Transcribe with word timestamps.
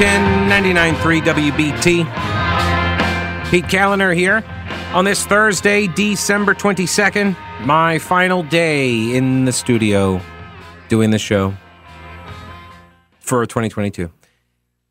Talk 0.00 0.08
1110 0.08 0.96
99.3 0.96 1.50
WBT. 1.50 3.50
Pete 3.50 3.64
Kaliner 3.64 4.16
here 4.16 4.42
on 4.94 5.04
this 5.04 5.26
Thursday, 5.26 5.88
December 5.88 6.54
22nd, 6.54 7.36
my 7.66 7.98
final 7.98 8.42
day 8.42 9.14
in 9.14 9.44
the 9.44 9.52
studio 9.52 10.18
doing 10.88 11.10
the 11.10 11.18
show 11.18 11.52
for 13.18 13.44
2022. 13.44 14.10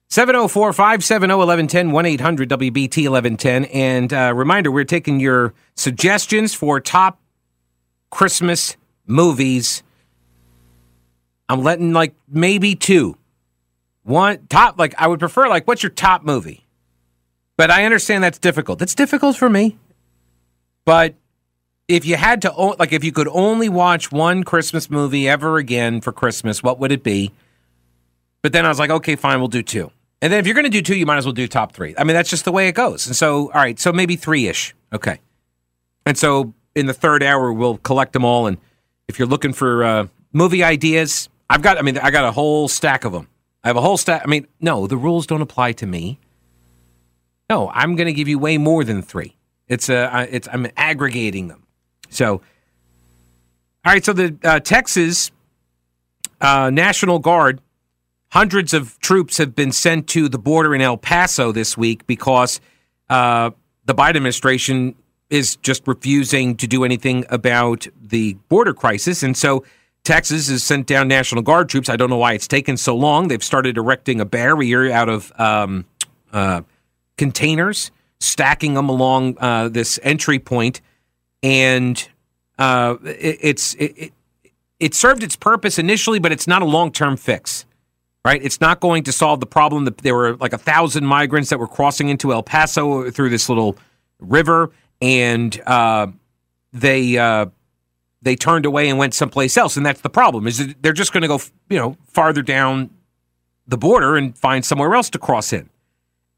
704 0.09 0.73
570 0.73 1.33
1110 1.33 1.91
1 1.91 2.05
800 2.05 2.49
WBT 2.49 3.09
1110. 3.09 3.65
And 3.65 4.13
uh, 4.13 4.31
reminder, 4.35 4.69
we're 4.69 4.83
taking 4.83 5.19
your 5.19 5.55
suggestions 5.75 6.53
for 6.53 6.79
top 6.79 7.19
Christmas 8.11 8.77
movies. 9.07 9.81
I'm 11.47 11.63
letting 11.63 11.93
like 11.93 12.13
maybe 12.29 12.75
two. 12.75 13.18
One 14.09 14.47
top, 14.47 14.79
like 14.79 14.95
I 14.97 15.05
would 15.05 15.19
prefer, 15.19 15.47
like, 15.47 15.67
what's 15.67 15.83
your 15.83 15.91
top 15.91 16.23
movie? 16.23 16.65
But 17.57 17.69
I 17.69 17.85
understand 17.85 18.23
that's 18.23 18.39
difficult. 18.39 18.81
It's 18.81 18.95
difficult 18.95 19.37
for 19.37 19.47
me. 19.51 19.77
But 20.83 21.13
if 21.87 22.07
you 22.07 22.15
had 22.15 22.41
to, 22.41 22.51
like, 22.51 22.91
if 22.91 23.03
you 23.03 23.11
could 23.11 23.27
only 23.27 23.69
watch 23.69 24.11
one 24.11 24.43
Christmas 24.43 24.89
movie 24.89 25.29
ever 25.29 25.57
again 25.57 26.01
for 26.01 26.11
Christmas, 26.11 26.63
what 26.63 26.79
would 26.79 26.91
it 26.91 27.03
be? 27.03 27.31
But 28.41 28.51
then 28.51 28.65
I 28.65 28.69
was 28.69 28.79
like, 28.79 28.89
okay, 28.89 29.15
fine, 29.15 29.37
we'll 29.37 29.47
do 29.47 29.61
two. 29.61 29.91
And 30.23 30.33
then 30.33 30.39
if 30.39 30.47
you're 30.47 30.55
going 30.55 30.63
to 30.63 30.71
do 30.71 30.81
two, 30.81 30.95
you 30.95 31.05
might 31.05 31.17
as 31.17 31.25
well 31.25 31.33
do 31.33 31.47
top 31.47 31.73
three. 31.73 31.93
I 31.95 32.03
mean, 32.03 32.15
that's 32.15 32.31
just 32.31 32.45
the 32.45 32.51
way 32.51 32.67
it 32.67 32.73
goes. 32.73 33.05
And 33.05 33.15
so, 33.15 33.51
all 33.51 33.61
right, 33.61 33.79
so 33.79 33.93
maybe 33.93 34.15
three 34.15 34.47
ish. 34.47 34.73
Okay. 34.91 35.19
And 36.07 36.17
so 36.17 36.55
in 36.73 36.87
the 36.87 36.95
third 36.95 37.21
hour, 37.21 37.53
we'll 37.53 37.77
collect 37.77 38.13
them 38.13 38.25
all. 38.25 38.47
And 38.47 38.57
if 39.07 39.19
you're 39.19 39.27
looking 39.27 39.53
for 39.53 39.83
uh, 39.83 40.07
movie 40.33 40.63
ideas, 40.63 41.29
I've 41.47 41.61
got, 41.61 41.77
I 41.77 41.83
mean, 41.83 41.99
I 41.99 42.09
got 42.09 42.25
a 42.25 42.31
whole 42.31 42.67
stack 42.67 43.05
of 43.05 43.11
them. 43.11 43.27
I 43.63 43.67
have 43.67 43.77
a 43.77 43.81
whole 43.81 43.97
stack. 43.97 44.21
I 44.23 44.27
mean, 44.27 44.47
no, 44.59 44.87
the 44.87 44.97
rules 44.97 45.27
don't 45.27 45.41
apply 45.41 45.73
to 45.73 45.85
me. 45.85 46.19
No, 47.49 47.69
I'm 47.73 47.95
going 47.95 48.07
to 48.07 48.13
give 48.13 48.27
you 48.27 48.39
way 48.39 48.57
more 48.57 48.83
than 48.83 49.01
three. 49.01 49.35
It's 49.67 49.89
a, 49.89 50.27
it's, 50.29 50.47
I'm 50.51 50.67
aggregating 50.77 51.47
them. 51.47 51.65
So, 52.09 52.33
all 52.35 53.93
right. 53.93 54.03
So 54.03 54.13
the 54.13 54.37
uh, 54.43 54.59
Texas 54.59 55.31
uh, 56.41 56.69
National 56.69 57.19
Guard 57.19 57.61
Hundreds 58.31 58.75
of 58.75 58.99
troops 58.99 59.37
have 59.37 59.55
been 59.55 59.71
sent 59.71 60.07
to 60.09 60.29
the 60.29 60.37
border 60.37 60.75
in 60.75 60.81
El 60.81 60.97
Paso 60.97 61.51
this 61.51 61.75
week 61.75 62.05
because 62.05 62.61
uh, 63.09 63.49
the 63.85 63.95
Biden 63.95 64.17
administration 64.17 64.93
is 65.31 65.55
just 65.57 65.87
refusing 65.87 66.55
to 66.57 66.67
do 66.67 66.83
anything 66.83 67.25
about 67.31 67.87
the 67.99 68.35
border 68.47 68.73
crisis. 68.73 69.23
And 69.23 69.35
so 69.35 69.63
Texas 70.09 70.49
has 70.49 70.63
sent 70.63 70.87
down 70.87 71.07
National 71.07 71.43
Guard 71.43 71.69
troops. 71.69 71.87
I 71.87 71.95
don't 71.95 72.09
know 72.09 72.17
why 72.17 72.33
it's 72.33 72.47
taken 72.47 72.77
so 72.77 72.95
long. 72.95 73.27
They've 73.27 73.43
started 73.43 73.77
erecting 73.77 74.19
a 74.19 74.25
barrier 74.25 74.91
out 74.91 75.07
of 75.07 75.31
um, 75.39 75.85
uh, 76.33 76.61
containers, 77.19 77.91
stacking 78.19 78.73
them 78.73 78.89
along 78.89 79.37
uh, 79.37 79.69
this 79.69 79.99
entry 80.01 80.39
point, 80.39 80.81
and 81.43 82.09
uh, 82.57 82.95
it, 83.03 83.37
it's 83.39 83.75
it, 83.75 83.93
it, 83.97 84.13
it 84.79 84.93
served 84.95 85.21
its 85.21 85.35
purpose 85.35 85.77
initially, 85.77 86.17
but 86.17 86.31
it's 86.31 86.47
not 86.47 86.63
a 86.63 86.65
long 86.65 86.91
term 86.91 87.15
fix 87.15 87.65
right? 88.25 88.43
It's 88.43 88.59
not 88.59 88.81
going 88.81 89.03
to 89.05 89.13
solve 89.13 89.39
the 89.39 89.45
problem 89.45 89.85
that 89.85 89.99
there 89.99 90.13
were 90.13 90.35
like 90.37 90.51
a 90.51 90.57
thousand 90.57 91.05
migrants 91.05 91.49
that 91.51 91.57
were 91.57 91.69
crossing 91.69 92.09
into 92.09 92.33
El 92.33 92.43
Paso 92.43 93.09
through 93.11 93.29
this 93.29 93.47
little 93.47 93.77
river, 94.19 94.71
and 95.01 95.59
uh, 95.65 96.07
they 96.73 97.17
uh, 97.17 97.45
they 98.21 98.35
turned 98.35 98.65
away 98.65 98.89
and 98.89 98.97
went 98.97 99.13
someplace 99.13 99.55
else, 99.57 99.77
and 99.77 99.85
that's 99.85 100.01
the 100.01 100.09
problem. 100.09 100.47
Is 100.47 100.75
they're 100.81 100.93
just 100.93 101.13
going 101.13 101.21
to 101.21 101.27
go, 101.27 101.39
you 101.69 101.77
know, 101.77 101.97
farther 102.07 102.41
down 102.41 102.89
the 103.67 103.77
border 103.77 104.17
and 104.17 104.37
find 104.37 104.65
somewhere 104.65 104.93
else 104.95 105.09
to 105.11 105.19
cross 105.19 105.53
in. 105.53 105.69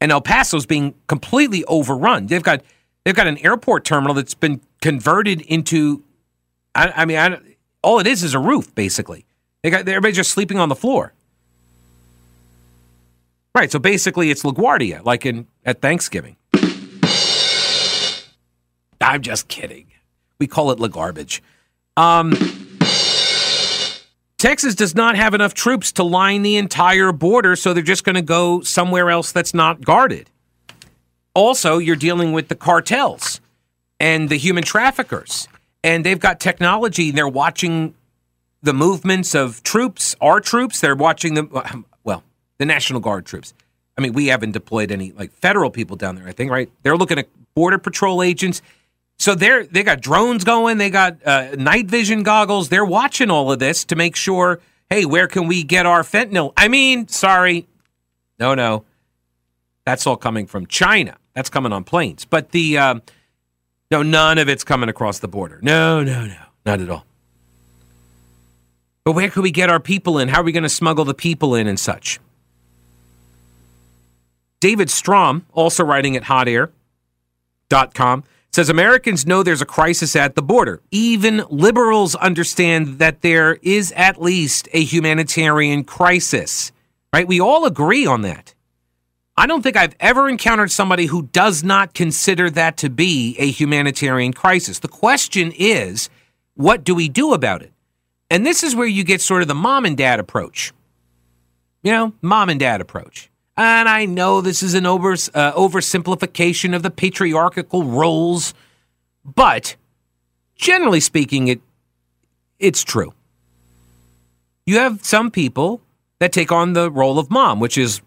And 0.00 0.12
El 0.12 0.20
Paso's 0.20 0.66
being 0.66 0.94
completely 1.06 1.64
overrun. 1.64 2.26
They've 2.26 2.42
got 2.42 2.62
they've 3.04 3.14
got 3.14 3.26
an 3.26 3.38
airport 3.38 3.84
terminal 3.84 4.14
that's 4.14 4.34
been 4.34 4.60
converted 4.80 5.40
into. 5.42 6.02
I, 6.74 6.92
I 6.96 7.04
mean, 7.04 7.18
I, 7.18 7.38
all 7.82 7.98
it 7.98 8.06
is 8.06 8.22
is 8.22 8.34
a 8.34 8.38
roof, 8.38 8.74
basically. 8.74 9.24
They 9.62 9.70
got 9.70 9.88
everybody's 9.88 10.16
just 10.16 10.30
sleeping 10.30 10.58
on 10.58 10.68
the 10.68 10.76
floor. 10.76 11.12
Right. 13.54 13.70
So 13.70 13.78
basically, 13.78 14.30
it's 14.30 14.42
LaGuardia, 14.42 15.04
like 15.04 15.26
in 15.26 15.46
at 15.64 15.80
Thanksgiving. 15.80 16.36
I'm 19.00 19.20
just 19.20 19.48
kidding. 19.48 19.88
We 20.38 20.46
call 20.46 20.70
it 20.70 20.78
LaGarbage. 20.78 21.40
Um, 21.96 22.32
Texas 24.38 24.74
does 24.74 24.94
not 24.94 25.14
have 25.14 25.34
enough 25.34 25.54
troops 25.54 25.92
to 25.92 26.02
line 26.02 26.42
the 26.42 26.56
entire 26.56 27.12
border, 27.12 27.54
so 27.54 27.72
they're 27.72 27.82
just 27.82 28.02
going 28.02 28.16
to 28.16 28.22
go 28.22 28.60
somewhere 28.62 29.08
else 29.08 29.30
that's 29.30 29.54
not 29.54 29.84
guarded. 29.84 30.28
Also, 31.34 31.78
you're 31.78 31.96
dealing 31.96 32.32
with 32.32 32.48
the 32.48 32.56
cartels 32.56 33.40
and 34.00 34.28
the 34.28 34.36
human 34.36 34.64
traffickers, 34.64 35.46
and 35.84 36.04
they've 36.04 36.18
got 36.18 36.40
technology. 36.40 37.10
And 37.10 37.16
they're 37.18 37.28
watching 37.28 37.94
the 38.62 38.74
movements 38.74 39.34
of 39.34 39.62
troops, 39.62 40.16
our 40.20 40.40
troops. 40.40 40.80
They're 40.80 40.96
watching 40.96 41.34
the 41.34 41.84
well, 42.04 42.24
the 42.58 42.66
National 42.66 43.00
Guard 43.00 43.26
troops. 43.26 43.54
I 43.96 44.00
mean, 44.00 44.12
we 44.12 44.26
haven't 44.26 44.52
deployed 44.52 44.90
any 44.90 45.12
like 45.12 45.32
federal 45.32 45.70
people 45.70 45.96
down 45.96 46.16
there. 46.16 46.26
I 46.26 46.32
think 46.32 46.50
right. 46.50 46.70
They're 46.82 46.96
looking 46.96 47.18
at 47.18 47.28
border 47.54 47.78
patrol 47.78 48.22
agents. 48.22 48.60
So 49.22 49.36
they're 49.36 49.64
they 49.66 49.84
got 49.84 50.00
drones 50.00 50.42
going. 50.42 50.78
They 50.78 50.90
got 50.90 51.24
uh, 51.24 51.54
night 51.56 51.86
vision 51.86 52.24
goggles. 52.24 52.70
They're 52.70 52.84
watching 52.84 53.30
all 53.30 53.52
of 53.52 53.60
this 53.60 53.84
to 53.84 53.94
make 53.94 54.16
sure. 54.16 54.58
Hey, 54.90 55.04
where 55.04 55.28
can 55.28 55.46
we 55.46 55.62
get 55.62 55.86
our 55.86 56.02
fentanyl? 56.02 56.52
I 56.56 56.66
mean, 56.66 57.06
sorry, 57.06 57.68
no, 58.40 58.56
no, 58.56 58.84
that's 59.86 60.08
all 60.08 60.16
coming 60.16 60.48
from 60.48 60.66
China. 60.66 61.16
That's 61.34 61.50
coming 61.50 61.72
on 61.72 61.84
planes. 61.84 62.24
But 62.24 62.50
the 62.50 62.78
um, 62.78 63.02
no, 63.92 64.02
none 64.02 64.38
of 64.38 64.48
it's 64.48 64.64
coming 64.64 64.88
across 64.88 65.20
the 65.20 65.28
border. 65.28 65.60
No, 65.62 66.02
no, 66.02 66.26
no, 66.26 66.42
not 66.66 66.80
at 66.80 66.90
all. 66.90 67.06
But 69.04 69.12
where 69.12 69.30
could 69.30 69.44
we 69.44 69.52
get 69.52 69.70
our 69.70 69.78
people 69.78 70.18
in? 70.18 70.26
How 70.26 70.40
are 70.40 70.44
we 70.44 70.50
going 70.50 70.64
to 70.64 70.68
smuggle 70.68 71.04
the 71.04 71.14
people 71.14 71.54
in 71.54 71.68
and 71.68 71.78
such? 71.78 72.18
David 74.58 74.90
Strom, 74.90 75.46
also 75.52 75.84
writing 75.84 76.16
at 76.16 76.24
hotair.com, 76.24 78.24
says 78.52 78.68
Americans 78.68 79.26
know 79.26 79.42
there's 79.42 79.62
a 79.62 79.66
crisis 79.66 80.14
at 80.14 80.34
the 80.34 80.42
border. 80.42 80.80
Even 80.90 81.44
liberals 81.48 82.14
understand 82.14 82.98
that 82.98 83.22
there 83.22 83.58
is 83.62 83.92
at 83.96 84.20
least 84.20 84.68
a 84.72 84.84
humanitarian 84.84 85.84
crisis. 85.84 86.70
Right? 87.12 87.26
We 87.26 87.40
all 87.40 87.64
agree 87.64 88.06
on 88.06 88.22
that. 88.22 88.54
I 89.36 89.46
don't 89.46 89.62
think 89.62 89.76
I've 89.76 89.96
ever 89.98 90.28
encountered 90.28 90.70
somebody 90.70 91.06
who 91.06 91.22
does 91.22 91.64
not 91.64 91.94
consider 91.94 92.50
that 92.50 92.76
to 92.78 92.90
be 92.90 93.34
a 93.38 93.50
humanitarian 93.50 94.34
crisis. 94.34 94.78
The 94.78 94.88
question 94.88 95.52
is, 95.56 96.10
what 96.54 96.84
do 96.84 96.94
we 96.94 97.08
do 97.08 97.32
about 97.32 97.62
it? 97.62 97.72
And 98.30 98.44
this 98.44 98.62
is 98.62 98.76
where 98.76 98.86
you 98.86 99.04
get 99.04 99.22
sort 99.22 99.40
of 99.40 99.48
the 99.48 99.54
mom 99.54 99.86
and 99.86 99.96
dad 99.96 100.20
approach. 100.20 100.72
You 101.82 101.92
know, 101.92 102.12
mom 102.20 102.50
and 102.50 102.60
dad 102.60 102.82
approach. 102.82 103.30
And 103.56 103.88
I 103.88 104.06
know 104.06 104.40
this 104.40 104.62
is 104.62 104.74
an 104.74 104.86
over, 104.86 105.12
uh, 105.12 105.52
oversimplification 105.52 106.74
of 106.74 106.82
the 106.82 106.90
patriarchal 106.90 107.84
roles, 107.84 108.54
but 109.24 109.76
generally 110.56 111.00
speaking, 111.00 111.48
it 111.48 111.60
it's 112.58 112.84
true. 112.84 113.12
You 114.66 114.78
have 114.78 115.04
some 115.04 115.30
people 115.30 115.82
that 116.20 116.32
take 116.32 116.52
on 116.52 116.72
the 116.72 116.90
role 116.90 117.18
of 117.18 117.28
mom, 117.30 117.58
which 117.58 117.76
is, 117.76 118.00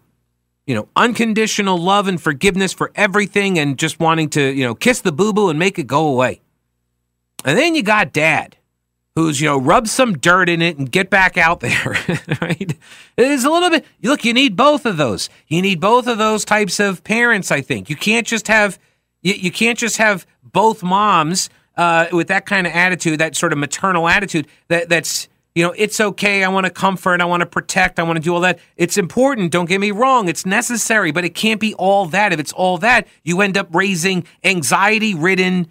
you 0.66 0.74
know, 0.74 0.88
unconditional 0.96 1.76
love 1.76 2.08
and 2.08 2.20
forgiveness 2.20 2.72
for 2.72 2.90
everything 2.94 3.58
and 3.58 3.78
just 3.78 4.00
wanting 4.00 4.30
to, 4.30 4.40
you 4.52 4.64
know, 4.64 4.74
kiss 4.74 5.02
the 5.02 5.12
boo 5.12 5.34
boo 5.34 5.50
and 5.50 5.58
make 5.58 5.78
it 5.78 5.86
go 5.86 6.08
away. 6.08 6.40
And 7.44 7.58
then 7.58 7.74
you 7.74 7.82
got 7.82 8.12
dad, 8.12 8.56
who's 9.16 9.40
you 9.40 9.48
know 9.48 9.58
rub 9.58 9.88
some 9.88 10.16
dirt 10.18 10.48
in 10.48 10.62
it 10.62 10.78
and 10.78 10.92
get 10.92 11.10
back 11.10 11.36
out 11.36 11.60
there 11.60 11.96
right? 12.40 12.76
It 13.16 13.26
is 13.30 13.44
a 13.44 13.50
little 13.50 13.70
bit 13.70 13.84
look 14.02 14.24
you 14.24 14.32
need 14.32 14.54
both 14.54 14.86
of 14.86 14.96
those. 14.96 15.28
You 15.48 15.62
need 15.62 15.80
both 15.80 16.06
of 16.06 16.18
those 16.18 16.44
types 16.44 16.78
of 16.78 17.02
parents 17.02 17.50
i 17.50 17.60
think. 17.60 17.90
You 17.90 17.96
can't 17.96 18.26
just 18.26 18.46
have 18.46 18.78
you, 19.22 19.34
you 19.34 19.50
can't 19.50 19.78
just 19.78 19.96
have 19.96 20.26
both 20.44 20.84
moms 20.84 21.50
uh, 21.76 22.06
with 22.12 22.28
that 22.28 22.46
kind 22.46 22.66
of 22.66 22.72
attitude 22.72 23.18
that 23.18 23.34
sort 23.34 23.52
of 23.52 23.58
maternal 23.58 24.08
attitude 24.08 24.46
that 24.68 24.88
that's 24.88 25.28
you 25.54 25.62
know 25.62 25.74
it's 25.76 26.00
okay 26.00 26.44
i 26.44 26.48
want 26.48 26.64
to 26.64 26.70
comfort 26.70 27.20
i 27.20 27.24
want 27.24 27.40
to 27.40 27.46
protect 27.46 27.98
i 27.98 28.02
want 28.02 28.16
to 28.16 28.22
do 28.22 28.34
all 28.34 28.40
that. 28.40 28.58
It's 28.76 28.98
important 28.98 29.50
don't 29.50 29.68
get 29.68 29.80
me 29.80 29.90
wrong 29.90 30.28
it's 30.28 30.44
necessary 30.44 31.10
but 31.10 31.24
it 31.24 31.34
can't 31.34 31.60
be 31.60 31.74
all 31.74 32.06
that. 32.06 32.34
If 32.34 32.38
it's 32.38 32.52
all 32.52 32.76
that 32.78 33.08
you 33.24 33.40
end 33.40 33.56
up 33.56 33.74
raising 33.74 34.24
anxiety 34.44 35.14
ridden 35.14 35.68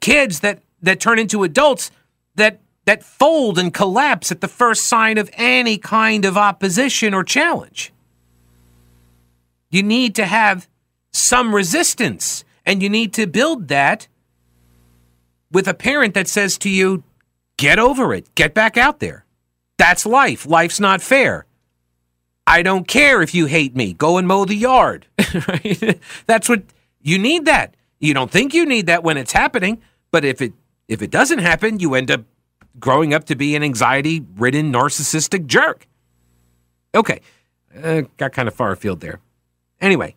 kids 0.00 0.40
that 0.40 0.62
that 0.82 1.00
turn 1.00 1.18
into 1.18 1.42
adults 1.42 1.90
that 2.34 2.60
that 2.84 3.04
fold 3.04 3.58
and 3.58 3.72
collapse 3.72 4.32
at 4.32 4.40
the 4.40 4.48
first 4.48 4.86
sign 4.86 5.18
of 5.18 5.30
any 5.34 5.78
kind 5.78 6.24
of 6.24 6.36
opposition 6.36 7.14
or 7.14 7.22
challenge. 7.22 7.92
You 9.70 9.82
need 9.82 10.14
to 10.16 10.26
have 10.26 10.68
some 11.12 11.54
resistance, 11.54 12.44
and 12.66 12.82
you 12.82 12.88
need 12.88 13.12
to 13.14 13.26
build 13.26 13.68
that 13.68 14.08
with 15.50 15.68
a 15.68 15.74
parent 15.74 16.14
that 16.14 16.28
says 16.28 16.58
to 16.58 16.70
you, 16.70 17.04
Get 17.58 17.78
over 17.78 18.12
it, 18.12 18.34
get 18.34 18.54
back 18.54 18.76
out 18.76 18.98
there. 18.98 19.24
That's 19.78 20.04
life. 20.04 20.46
Life's 20.46 20.80
not 20.80 21.02
fair. 21.02 21.46
I 22.46 22.62
don't 22.62 22.88
care 22.88 23.22
if 23.22 23.34
you 23.34 23.46
hate 23.46 23.76
me. 23.76 23.92
Go 23.92 24.18
and 24.18 24.26
mow 24.26 24.44
the 24.44 24.56
yard. 24.56 25.06
right? 25.48 26.00
That's 26.26 26.48
what 26.48 26.64
you 27.00 27.18
need 27.18 27.44
that. 27.44 27.76
You 28.00 28.14
don't 28.14 28.30
think 28.30 28.52
you 28.52 28.66
need 28.66 28.86
that 28.86 29.04
when 29.04 29.16
it's 29.16 29.32
happening, 29.32 29.80
but 30.10 30.24
if 30.24 30.42
it 30.42 30.54
if 30.88 31.02
it 31.02 31.10
doesn't 31.10 31.38
happen, 31.38 31.78
you 31.78 31.94
end 31.94 32.10
up 32.10 32.22
growing 32.78 33.14
up 33.14 33.24
to 33.24 33.36
be 33.36 33.54
an 33.56 33.62
anxiety-ridden 33.62 34.72
narcissistic 34.72 35.46
jerk. 35.46 35.86
Okay. 36.94 37.20
Uh, 37.82 38.02
got 38.16 38.32
kind 38.32 38.48
of 38.48 38.54
far 38.54 38.72
afield 38.72 39.00
there. 39.00 39.20
Anyway, 39.80 40.14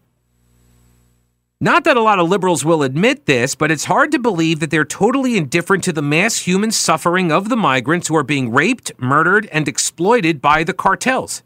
not 1.62 1.86
that 1.86 1.96
a 1.96 2.02
lot 2.02 2.19
of 2.19 2.30
liberals 2.30 2.66
will 2.66 2.84
admit 2.84 3.25
this, 3.25 3.56
but 3.56 3.72
it's 3.72 3.86
hard 3.86 4.12
to 4.12 4.19
believe 4.19 4.60
that 4.60 4.72
they're 4.72 4.84
totally 4.84 5.38
indifferent 5.38 5.84
to 5.86 5.94
the 5.94 6.02
mass 6.02 6.40
human 6.40 6.69
suffering 6.72 7.31
of 7.31 7.48
the 7.48 7.56
migrants 7.56 8.10
who 8.10 8.16
are 8.16 8.24
being 8.24 8.52
raped, 8.52 8.92
murdered, 9.00 9.48
and 9.51 9.68
exploited 9.68 10.42
by 10.42 10.63
the 10.63 10.74
cartels, 10.74 11.44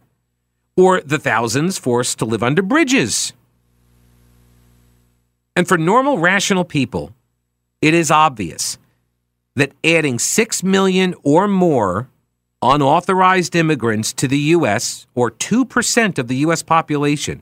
or 0.75 0.99
the 1.01 1.19
thousands 1.19 1.77
forced 1.77 2.17
to 2.19 2.25
live 2.25 2.41
under 2.41 2.63
bridges. 2.63 3.33
And 5.55 5.67
for 5.67 5.77
normal, 5.77 6.17
rational 6.17 6.65
people, 6.65 7.13
it 7.81 7.93
is 7.93 8.09
obvious 8.09 8.77
that 9.59 9.73
adding 9.83 10.17
6 10.17 10.63
million 10.63 11.13
or 11.21 11.47
more 11.47 12.09
unauthorized 12.61 13.55
immigrants 13.55 14.13
to 14.13 14.27
the 14.27 14.37
U.S., 14.55 15.05
or 15.15 15.31
2% 15.31 16.17
of 16.17 16.27
the 16.27 16.37
U.S. 16.37 16.63
population, 16.63 17.41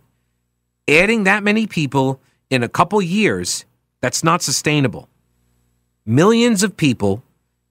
adding 0.87 1.23
that 1.23 1.43
many 1.43 1.67
people 1.67 2.19
in 2.49 2.63
a 2.63 2.69
couple 2.69 3.01
years, 3.01 3.65
that's 4.01 4.23
not 4.23 4.41
sustainable. 4.41 5.07
Millions 6.05 6.63
of 6.63 6.75
people 6.75 7.21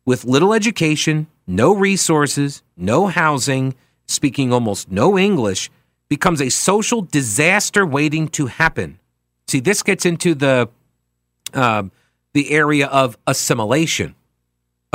with 0.04 0.24
little 0.24 0.54
education, 0.54 1.26
no 1.46 1.74
resources, 1.74 2.62
no 2.76 3.08
housing, 3.08 3.74
speaking 4.06 4.52
almost 4.52 4.90
no 4.90 5.18
English, 5.18 5.70
becomes 6.08 6.40
a 6.40 6.50
social 6.50 7.02
disaster 7.02 7.84
waiting 7.84 8.28
to 8.28 8.46
happen. 8.46 9.00
See, 9.48 9.58
this 9.58 9.82
gets 9.82 10.06
into 10.06 10.34
the 10.34 10.68
uh, 11.52 11.84
the 12.32 12.50
area 12.50 12.86
of 12.86 13.16
assimilation. 13.26 14.14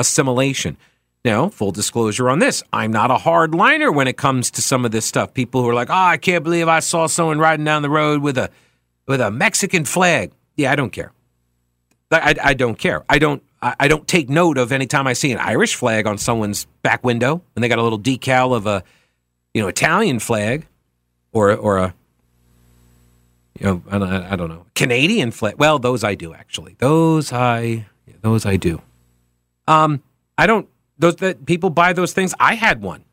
Assimilation. 0.02 0.78
Now, 1.24 1.50
full 1.50 1.72
disclosure 1.72 2.30
on 2.30 2.40
this, 2.40 2.64
I'm 2.74 2.92
not 2.92 3.12
a 3.12 3.16
hardliner 3.16 3.94
when 3.94 4.08
it 4.08 4.18
comes 4.18 4.50
to 4.52 4.62
some 4.62 4.86
of 4.86 4.92
this 4.92 5.06
stuff. 5.06 5.34
People 5.34 5.62
who 5.62 5.70
are 5.70 5.74
like, 5.74 5.90
"Oh, 5.90 5.94
I 5.94 6.18
can't 6.18 6.44
believe 6.44 6.68
I 6.68 6.80
saw 6.80 7.06
someone 7.08 7.38
riding 7.38 7.64
down 7.64 7.84
the 7.84 7.92
road 7.92 8.22
with 8.22 8.38
a 8.38 8.50
with 9.08 9.22
a 9.22 9.30
Mexican 9.30 9.86
flag. 9.86 10.32
Yeah, 10.56 10.72
I 10.72 10.76
don't 10.76 10.92
care. 10.92 11.12
I, 12.12 12.36
I, 12.44 12.54
don't 12.54 12.78
care. 12.78 13.04
I 13.08 13.20
don't 13.20 13.42
I, 13.62 13.88
don't 13.88 14.08
take 14.08 14.30
note 14.30 14.58
of 14.58 14.72
any 14.72 14.86
time 14.86 15.08
I 15.08 15.14
see 15.14 15.32
an 15.32 15.38
Irish 15.38 15.76
flag 15.76 16.08
on 16.08 16.18
someone's 16.18 16.66
back 16.82 17.06
window 17.06 17.42
and 17.56 17.64
they 17.64 17.70
got 17.70 17.80
a 17.80 17.84
little 17.84 18.00
decal 18.00 18.56
of 18.56 18.68
a 18.68 18.84
you 19.54 19.62
know 19.62 19.68
Italian 19.68 20.20
flag 20.20 20.66
or 21.32 21.56
or 21.56 21.78
a 21.78 21.94
you 23.60 23.66
know 23.66 23.82
I 23.90 24.34
I 24.34 24.36
don't 24.36 24.50
know 24.50 24.66
Canadian 24.76 25.32
flag. 25.32 25.56
Well, 25.58 25.80
those 25.80 26.04
I 26.04 26.16
do 26.16 26.34
actually. 26.34 26.76
Those 26.80 27.32
I 27.32 27.86
those 28.22 28.46
I 28.46 28.58
do. 28.58 28.82
Um, 29.72 30.04
I 30.38 30.48
don't 30.48 30.68
those 30.98 31.16
that 31.18 31.46
people 31.46 31.70
buy 31.70 31.94
those 31.94 32.14
things. 32.14 32.34
I 32.40 32.56
had 32.56 32.82
one. 32.82 33.04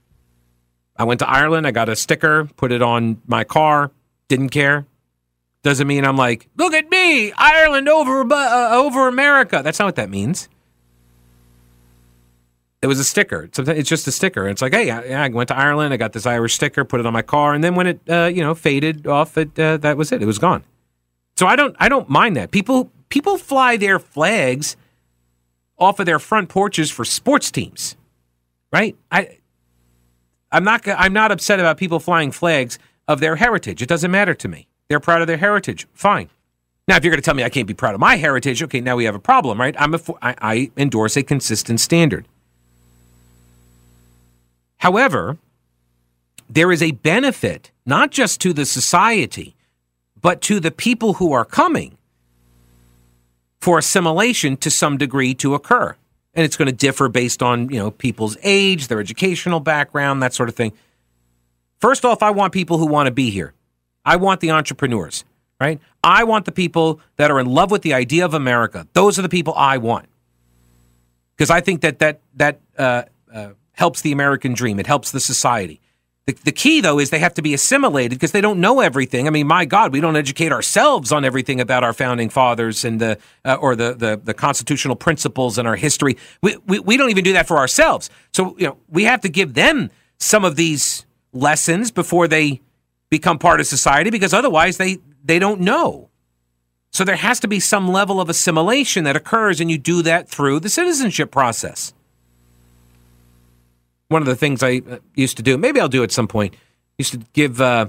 I 0.97 1.05
went 1.05 1.21
to 1.21 1.29
Ireland. 1.29 1.67
I 1.67 1.71
got 1.71 1.89
a 1.89 1.97
sticker, 1.97 2.45
put 2.57 2.73
it 2.73 2.83
on 2.83 3.23
my 3.27 3.45
car. 3.45 3.93
Didn't 4.29 4.51
care 4.51 4.87
doesn't 5.63 5.87
mean 5.87 6.05
I'm 6.05 6.17
like, 6.17 6.49
look 6.57 6.73
at 6.73 6.91
me, 6.91 7.33
Ireland 7.33 7.89
over 7.89 8.21
uh, 8.33 8.71
over 8.73 9.09
America. 9.09 9.61
That's 9.63 9.79
not 9.79 9.87
what 9.87 9.97
that 9.97 10.11
means. 10.11 10.49
It 12.81 12.87
was 12.87 13.01
a 13.01 13.05
sticker. 13.05 13.51
It's 13.53 13.89
just 13.89 14.07
a 14.07 14.13
sticker. 14.13 14.49
It's 14.49 14.63
like, 14.63 14.73
hey, 14.73 14.91
I, 14.91 15.25
I, 15.25 15.29
went 15.31 15.49
to 15.49 15.57
Ireland. 15.57 15.93
I 15.93 15.97
got 15.97 16.13
this 16.13 16.27
Irish 16.27 16.55
sticker, 16.55 16.85
put 16.85 17.01
it 17.01 17.07
on 17.07 17.13
my 17.13 17.23
car, 17.23 17.53
and 17.53 17.65
then 17.65 17.75
when 17.75 17.89
it, 17.89 18.01
uh, 18.09 18.31
you 18.33 18.41
know, 18.41 18.55
faded 18.55 19.07
off, 19.07 19.37
it 19.37 19.59
uh, 19.59 19.79
that 19.79 19.97
was 19.97 20.13
it. 20.13 20.23
It 20.23 20.27
was 20.27 20.39
gone. 20.39 20.63
So 21.37 21.47
I 21.47 21.57
don't, 21.57 21.75
I 21.79 21.89
don't 21.89 22.09
mind 22.09 22.37
that. 22.37 22.51
People, 22.53 22.93
people 23.09 23.37
fly 23.37 23.77
their 23.77 23.99
flags 23.99 24.77
off 25.79 26.01
of 26.01 26.07
their 26.07 26.19
front 26.19 26.49
porches 26.49 26.91
for 26.91 27.05
sports 27.05 27.51
teams, 27.51 27.97
right? 28.73 28.97
I, 29.11 29.39
I'm 30.51 30.65
not, 30.65 30.87
I'm 30.87 31.13
not 31.13 31.31
upset 31.31 31.61
about 31.61 31.77
people 31.77 32.01
flying 32.01 32.33
flags 32.33 32.79
of 33.07 33.21
their 33.21 33.37
heritage. 33.37 33.83
It 33.83 33.89
doesn't 33.89 34.11
matter 34.11 34.35
to 34.35 34.49
me. 34.49 34.69
They're 34.89 35.01
proud 35.01 35.21
of 35.21 35.27
their 35.27 35.37
heritage. 35.37 35.87
Fine. 35.93 36.31
Now, 36.87 36.97
if 36.97 37.05
you're 37.05 37.11
going 37.11 37.21
to 37.21 37.25
tell 37.25 37.35
me 37.35 37.45
I 37.45 37.51
can't 37.51 37.67
be 37.67 37.75
proud 37.75 37.95
of 37.95 38.01
my 38.01 38.17
heritage, 38.17 38.63
okay, 38.63 38.81
now 38.81 38.97
we 38.97 39.05
have 39.05 39.15
a 39.15 39.21
problem, 39.21 39.61
right? 39.61 39.75
I'm 39.79 39.95
a, 39.95 40.01
I, 40.23 40.35
I 40.41 40.71
endorse 40.77 41.17
a 41.17 41.23
consistent 41.23 41.81
standard. 41.81 42.27
However, 44.79 45.37
there 46.49 46.73
is 46.73 46.83
a 46.83 46.93
benefit 46.93 47.71
not 47.85 48.11
just 48.11 48.41
to 48.41 48.55
the 48.55 48.65
society, 48.65 49.55
but 50.19 50.41
to 50.43 50.61
the 50.61 50.71
people 50.71 51.15
who 51.15 51.33
are 51.33 51.45
coming 51.45 51.98
for 53.69 53.77
assimilation 53.77 54.57
to 54.57 54.71
some 54.71 54.97
degree 54.97 55.35
to 55.35 55.53
occur. 55.53 55.95
And 56.33 56.43
it's 56.43 56.57
going 56.57 56.71
to 56.71 56.75
differ 56.75 57.11
based 57.11 57.43
on, 57.43 57.69
you 57.69 57.79
know, 57.79 57.91
people's 57.91 58.35
age, 58.43 58.89
their 58.89 58.99
educational 58.99 59.61
background, 59.61 60.23
that 60.23 60.33
sort 60.33 60.49
of 60.49 60.55
thing. 60.55 60.73
First 61.79 62.07
off, 62.07 62.23
I 62.23 62.31
want 62.31 62.55
people 62.55 62.79
who 62.79 62.87
want 62.87 63.09
to 63.09 63.11
be 63.11 63.29
here. 63.29 63.53
I 64.07 64.17
want 64.17 64.41
the 64.41 64.53
entrepreneurs, 64.53 65.23
right? 65.61 65.83
I 66.03 66.25
want 66.25 66.47
the 66.47 66.51
people 66.51 66.99
that 67.17 67.31
are 67.31 67.39
in 67.39 67.45
love 67.45 67.71
with 67.71 67.83
the 67.83 67.93
idea 67.93 68.25
of 68.25 68.33
America. 68.33 68.89
Those 68.95 69.19
are 69.19 69.23
the 69.23 69.29
people 69.29 69.53
I 69.55 69.77
want. 69.77 70.07
Because 71.37 71.51
I 71.51 71.61
think 71.61 71.83
that 71.83 71.99
that 71.99 72.21
that 72.37 72.61
uh, 72.79 73.03
uh, 73.31 73.49
helps 73.73 74.01
the 74.01 74.13
American 74.13 74.55
dream. 74.55 74.81
It 74.81 74.87
helps 74.87 75.11
the 75.11 75.21
society. 75.21 75.83
The, 76.29 76.35
the 76.45 76.53
key, 76.53 76.83
though, 76.83 76.99
is 76.99 77.09
they 77.09 77.21
have 77.21 77.33
to 77.35 77.43
be 77.43 77.55
assimilated 77.55 78.11
because 78.11 78.33
they 78.33 78.43
don't 78.43 78.61
know 78.61 78.81
everything. 78.81 79.27
I 79.27 79.31
mean, 79.31 79.47
my 79.47 79.65
God, 79.65 79.95
we 79.95 80.03
don't 80.03 80.15
educate 80.15 80.53
ourselves 80.53 81.11
on 81.11 81.25
everything 81.25 81.59
about 81.59 81.85
our 81.85 81.95
founding 81.95 82.29
fathers 82.29 82.85
and 82.85 83.01
the 83.01 83.17
uh, 83.47 83.55
or 83.55 83.75
the, 83.75 83.95
the 83.95 84.21
the 84.23 84.35
constitutional 84.35 84.95
principles 84.95 85.57
and 85.57 85.67
our 85.67 85.77
history. 85.77 86.19
We, 86.43 86.59
we 86.67 86.81
we 86.81 86.97
don't 86.99 87.09
even 87.09 87.25
do 87.25 87.33
that 87.33 87.49
for 87.49 87.57
ourselves. 87.57 88.11
So 88.35 88.55
you 88.59 88.67
know, 88.67 88.77
we 88.91 89.05
have 89.05 89.23
to 89.23 89.31
give 89.31 89.55
them 89.55 89.91
some 90.19 90.45
of 90.45 90.57
these 90.57 91.07
lessons 91.33 91.91
before 91.91 92.29
they 92.29 92.61
become 93.09 93.39
part 93.39 93.59
of 93.59 93.67
society 93.67 94.11
because 94.11 94.35
otherwise 94.35 94.77
they, 94.77 94.99
they 95.25 95.39
don't 95.39 95.63
know. 95.63 96.11
So 96.91 97.05
there 97.05 97.17
has 97.17 97.41
to 97.41 97.49
be 97.49 97.59
some 97.59 97.89
level 97.89 98.21
of 98.21 98.29
assimilation 98.29 99.05
that 99.05 99.17
occurs, 99.17 99.63
and 99.63 99.71
you 99.71 99.79
do 99.79 100.03
that 100.03 100.29
through 100.29 100.61
the 100.61 100.69
citizenship 100.69 101.31
process. 101.31 101.95
One 104.09 104.23
of 104.23 104.27
the 104.27 104.37
things 104.37 104.63
I 104.63 104.83
uh, 104.91 104.99
used 105.15 105.37
to 105.37 105.43
do, 105.43 105.59
maybe 105.59 105.81
I'll 105.81 105.89
do 105.89 106.03
at 106.03 106.13
some 106.13 106.29
point, 106.29 106.55
used 106.97 107.13
to 107.13 107.21
give 107.33 107.61
uh, 107.61 107.89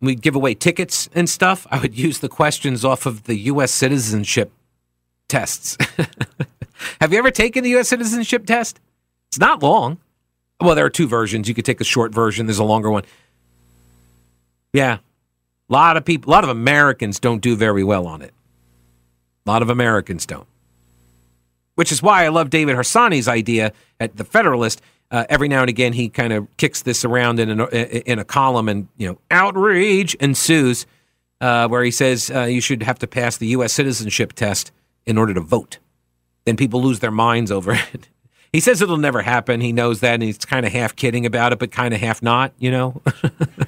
we 0.00 0.14
give 0.14 0.34
away 0.34 0.54
tickets 0.54 1.08
and 1.14 1.28
stuff. 1.28 1.66
I 1.70 1.78
would 1.78 1.96
use 1.96 2.20
the 2.20 2.28
questions 2.28 2.84
off 2.84 3.06
of 3.06 3.24
the 3.24 3.36
U.S. 3.36 3.72
citizenship 3.72 4.52
tests. 5.28 5.76
Have 7.00 7.12
you 7.12 7.18
ever 7.18 7.30
taken 7.30 7.64
the 7.64 7.70
U.S. 7.70 7.88
citizenship 7.88 8.46
test? 8.46 8.80
It's 9.28 9.38
not 9.38 9.62
long. 9.62 9.98
Well, 10.60 10.74
there 10.74 10.84
are 10.84 10.90
two 10.90 11.08
versions. 11.08 11.48
You 11.48 11.54
could 11.54 11.64
take 11.64 11.80
a 11.80 11.84
short 11.84 12.12
version. 12.12 12.46
There's 12.46 12.58
a 12.58 12.64
longer 12.64 12.90
one. 12.90 13.04
Yeah. 14.72 14.98
A 15.68 15.72
lot 15.72 15.96
of 15.96 16.04
people, 16.04 16.30
a 16.30 16.32
lot 16.32 16.44
of 16.44 16.50
Americans 16.50 17.20
don't 17.20 17.40
do 17.40 17.54
very 17.54 17.84
well 17.84 18.06
on 18.06 18.22
it. 18.22 18.32
A 19.46 19.50
lot 19.50 19.62
of 19.62 19.70
Americans 19.70 20.26
don't. 20.26 20.46
Which 21.78 21.92
is 21.92 22.02
why 22.02 22.24
I 22.24 22.28
love 22.28 22.50
David 22.50 22.74
Harsanyi's 22.74 23.28
idea 23.28 23.72
at 24.00 24.16
the 24.16 24.24
Federalist. 24.24 24.82
Uh, 25.12 25.26
every 25.28 25.46
now 25.46 25.60
and 25.60 25.70
again, 25.70 25.92
he 25.92 26.08
kind 26.08 26.32
of 26.32 26.48
kicks 26.56 26.82
this 26.82 27.04
around 27.04 27.38
in, 27.38 27.50
an, 27.50 27.60
in 27.70 28.18
a 28.18 28.24
column, 28.24 28.68
and 28.68 28.88
you 28.96 29.06
know, 29.06 29.18
outrage 29.30 30.14
ensues, 30.16 30.86
uh, 31.40 31.68
where 31.68 31.84
he 31.84 31.92
says 31.92 32.32
uh, 32.34 32.42
you 32.42 32.60
should 32.60 32.82
have 32.82 32.98
to 32.98 33.06
pass 33.06 33.36
the 33.36 33.46
U.S. 33.46 33.72
citizenship 33.72 34.32
test 34.32 34.72
in 35.06 35.16
order 35.16 35.32
to 35.32 35.40
vote. 35.40 35.78
Then 36.46 36.56
people 36.56 36.82
lose 36.82 36.98
their 36.98 37.12
minds 37.12 37.52
over 37.52 37.72
it. 37.92 38.08
He 38.52 38.58
says 38.58 38.82
it'll 38.82 38.96
never 38.96 39.22
happen. 39.22 39.60
He 39.60 39.72
knows 39.72 40.00
that, 40.00 40.14
and 40.14 40.22
he's 40.24 40.38
kind 40.38 40.66
of 40.66 40.72
half 40.72 40.96
kidding 40.96 41.26
about 41.26 41.52
it, 41.52 41.60
but 41.60 41.70
kind 41.70 41.94
of 41.94 42.00
half 42.00 42.24
not, 42.24 42.54
you 42.58 42.72
know? 42.72 43.00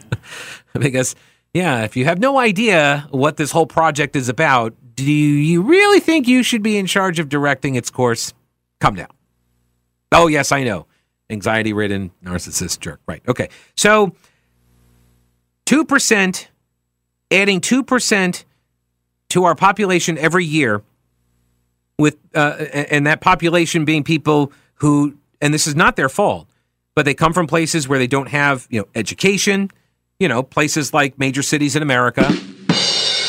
because, 0.80 1.14
yeah, 1.54 1.82
if 1.82 1.96
you 1.96 2.04
have 2.04 2.18
no 2.18 2.38
idea 2.38 3.08
what 3.10 3.36
this 3.36 3.50
whole 3.50 3.66
project 3.66 4.14
is 4.16 4.28
about, 4.28 4.74
do 4.94 5.04
you 5.04 5.62
really 5.62 6.00
think 6.00 6.28
you 6.28 6.42
should 6.42 6.62
be 6.62 6.76
in 6.76 6.86
charge 6.86 7.18
of 7.18 7.28
directing 7.28 7.74
its 7.74 7.90
course? 7.90 8.32
Come 8.80 8.94
down. 8.94 9.08
Oh, 10.12 10.26
yes, 10.26 10.52
I 10.52 10.64
know. 10.64 10.86
Anxiety 11.28 11.72
ridden, 11.72 12.10
narcissist 12.24 12.80
jerk. 12.80 13.00
Right. 13.06 13.22
Okay. 13.26 13.48
So, 13.76 14.14
2%, 15.66 16.46
adding 17.30 17.60
2% 17.60 18.44
to 19.30 19.44
our 19.44 19.54
population 19.54 20.18
every 20.18 20.44
year, 20.44 20.82
with 21.98 22.16
uh, 22.34 22.56
and 22.72 23.06
that 23.06 23.20
population 23.20 23.84
being 23.84 24.02
people 24.02 24.52
who, 24.74 25.16
and 25.40 25.52
this 25.52 25.66
is 25.66 25.76
not 25.76 25.96
their 25.96 26.08
fault, 26.08 26.48
but 26.94 27.04
they 27.04 27.14
come 27.14 27.32
from 27.32 27.46
places 27.46 27.86
where 27.86 27.98
they 27.98 28.06
don't 28.06 28.28
have, 28.28 28.66
you 28.70 28.80
know, 28.80 28.88
education, 28.94 29.70
you 30.20 30.28
know, 30.28 30.42
places 30.44 30.94
like 30.94 31.18
major 31.18 31.42
cities 31.42 31.74
in 31.74 31.82
America. 31.82 32.30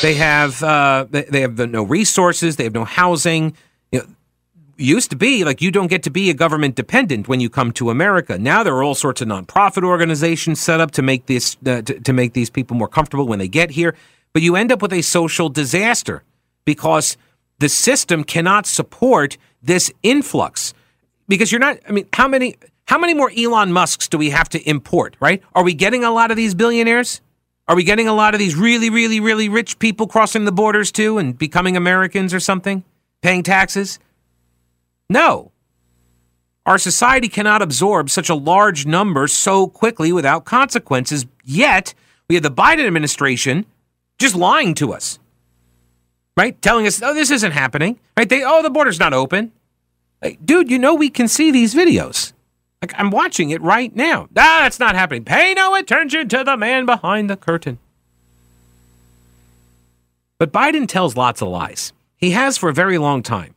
They 0.01 0.15
have 0.15 0.61
uh, 0.61 1.05
they 1.09 1.41
have 1.41 1.57
no 1.57 1.83
resources. 1.83 2.57
They 2.57 2.65
have 2.65 2.73
no 2.73 2.85
housing. 2.85 3.55
You 3.91 3.99
know, 3.99 4.05
used 4.77 5.09
to 5.11 5.15
be 5.15 5.43
like 5.43 5.61
you 5.61 5.71
don't 5.71 5.87
get 5.87 6.03
to 6.03 6.09
be 6.09 6.29
a 6.29 6.33
government 6.33 6.75
dependent 6.75 7.27
when 7.27 7.39
you 7.39 7.49
come 7.49 7.71
to 7.73 7.89
America. 7.89 8.37
Now 8.37 8.63
there 8.63 8.75
are 8.75 8.83
all 8.83 8.95
sorts 8.95 9.21
of 9.21 9.27
nonprofit 9.27 9.83
organizations 9.83 10.59
set 10.59 10.81
up 10.81 10.91
to 10.91 11.01
make 11.01 11.27
this 11.27 11.55
uh, 11.65 11.81
to, 11.81 11.99
to 11.99 12.13
make 12.13 12.33
these 12.33 12.49
people 12.49 12.75
more 12.75 12.87
comfortable 12.87 13.27
when 13.27 13.39
they 13.39 13.47
get 13.47 13.71
here. 13.71 13.95
But 14.33 14.41
you 14.41 14.55
end 14.55 14.71
up 14.71 14.81
with 14.81 14.93
a 14.93 15.01
social 15.01 15.49
disaster 15.49 16.23
because 16.65 17.17
the 17.59 17.69
system 17.69 18.23
cannot 18.23 18.65
support 18.65 19.37
this 19.61 19.91
influx. 20.03 20.73
Because 21.27 21.51
you're 21.51 21.59
not. 21.59 21.77
I 21.87 21.91
mean, 21.91 22.07
how 22.11 22.27
many 22.27 22.55
how 22.91 22.97
many 22.97 23.13
more 23.13 23.31
Elon 23.37 23.71
Musks 23.71 24.09
do 24.09 24.17
we 24.17 24.31
have 24.31 24.49
to 24.49 24.59
import? 24.69 25.15
Right? 25.21 25.41
Are 25.55 25.63
we 25.63 25.73
getting 25.73 26.03
a 26.03 26.11
lot 26.11 26.29
of 26.29 26.35
these 26.35 26.53
billionaires? 26.53 27.21
Are 27.69 27.75
we 27.77 27.85
getting 27.85 28.09
a 28.09 28.13
lot 28.13 28.33
of 28.35 28.39
these 28.39 28.53
really, 28.53 28.89
really, 28.89 29.21
really 29.21 29.47
rich 29.47 29.79
people 29.79 30.07
crossing 30.07 30.43
the 30.43 30.51
borders 30.51 30.91
too 30.91 31.17
and 31.17 31.37
becoming 31.37 31.77
Americans 31.77 32.33
or 32.33 32.41
something, 32.41 32.83
paying 33.21 33.43
taxes? 33.43 33.97
No. 35.09 35.53
Our 36.65 36.77
society 36.77 37.29
cannot 37.29 37.61
absorb 37.61 38.09
such 38.09 38.27
a 38.27 38.35
large 38.35 38.85
number 38.85 39.25
so 39.29 39.67
quickly 39.67 40.11
without 40.11 40.43
consequences. 40.43 41.25
Yet, 41.45 41.93
we 42.27 42.35
have 42.35 42.43
the 42.43 42.51
Biden 42.51 42.85
administration 42.85 43.67
just 44.19 44.35
lying 44.35 44.73
to 44.75 44.91
us, 44.91 45.17
right? 46.35 46.61
Telling 46.61 46.87
us, 46.87 47.01
oh, 47.01 47.13
this 47.13 47.31
isn't 47.31 47.53
happening, 47.53 48.01
right? 48.17 48.27
They, 48.27 48.43
oh, 48.43 48.61
the 48.61 48.69
border's 48.69 48.99
not 48.99 49.13
open. 49.13 49.53
Like, 50.21 50.45
dude, 50.45 50.69
you 50.69 50.77
know 50.77 50.93
we 50.93 51.09
can 51.09 51.29
see 51.29 51.51
these 51.51 51.73
videos. 51.73 52.33
Like, 52.81 52.93
I'm 52.97 53.11
watching 53.11 53.51
it 53.51 53.61
right 53.61 53.95
now. 53.95 54.23
Ah, 54.35 54.61
that's 54.63 54.79
not 54.79 54.95
happening. 54.95 55.23
Pay 55.23 55.53
no 55.53 55.75
attention 55.75 56.27
to 56.29 56.43
the 56.43 56.57
man 56.57 56.87
behind 56.87 57.29
the 57.29 57.37
curtain. 57.37 57.77
But 60.39 60.51
Biden 60.51 60.87
tells 60.87 61.15
lots 61.15 61.43
of 61.43 61.49
lies. 61.49 61.93
He 62.17 62.31
has 62.31 62.57
for 62.57 62.69
a 62.69 62.73
very 62.73 62.97
long 62.97 63.21
time. 63.21 63.53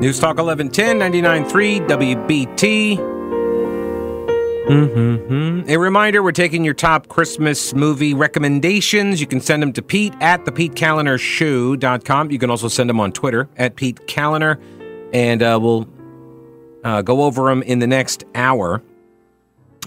News 0.00 0.18
Talk 0.18 0.38
1110, 0.38 0.98
99.3 0.98 1.86
WBT. 1.86 3.19
Mm-hmm. 4.70 5.68
A 5.68 5.76
reminder 5.78 6.22
we're 6.22 6.30
taking 6.30 6.64
your 6.64 6.74
top 6.74 7.08
Christmas 7.08 7.74
movie 7.74 8.14
recommendations. 8.14 9.20
You 9.20 9.26
can 9.26 9.40
send 9.40 9.62
them 9.62 9.72
to 9.72 9.82
Pete 9.82 10.14
at 10.20 10.44
the 10.44 10.52
PeteKaliner 10.52 12.30
You 12.30 12.38
can 12.38 12.50
also 12.50 12.68
send 12.68 12.88
them 12.88 13.00
on 13.00 13.10
Twitter 13.10 13.48
at 13.56 13.74
Pete 13.74 13.98
Kaliner, 14.06 14.62
and 15.12 15.42
uh, 15.42 15.58
we'll 15.60 15.88
uh, 16.84 17.02
go 17.02 17.22
over 17.22 17.48
them 17.48 17.62
in 17.62 17.80
the 17.80 17.88
next 17.88 18.24
hour. 18.36 18.80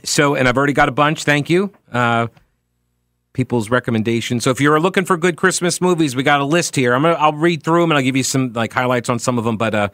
So, 0.03 0.35
and 0.35 0.49
I've 0.49 0.57
already 0.57 0.73
got 0.73 0.89
a 0.89 0.93
bunch. 0.93 1.23
Thank 1.23 1.49
you. 1.49 1.71
Uh, 1.91 2.27
people's 3.31 3.69
recommendations. 3.69 4.43
So 4.43 4.51
if 4.51 4.59
you're 4.59 4.79
looking 4.81 5.05
for 5.05 5.15
good 5.15 5.37
Christmas 5.37 5.79
movies, 5.79 6.13
we 6.13 6.23
got 6.23 6.41
a 6.41 6.45
list 6.45 6.75
here. 6.75 6.93
I'm 6.93 7.03
gonna 7.03 7.15
I'll 7.15 7.33
read 7.33 7.63
through 7.63 7.81
them 7.81 7.91
and 7.91 7.97
I'll 7.97 8.03
give 8.03 8.17
you 8.17 8.23
some 8.23 8.51
like 8.53 8.73
highlights 8.73 9.09
on 9.09 9.17
some 9.17 9.37
of 9.37 9.45
them. 9.45 9.55
But 9.55 9.73
uh, 9.73 9.89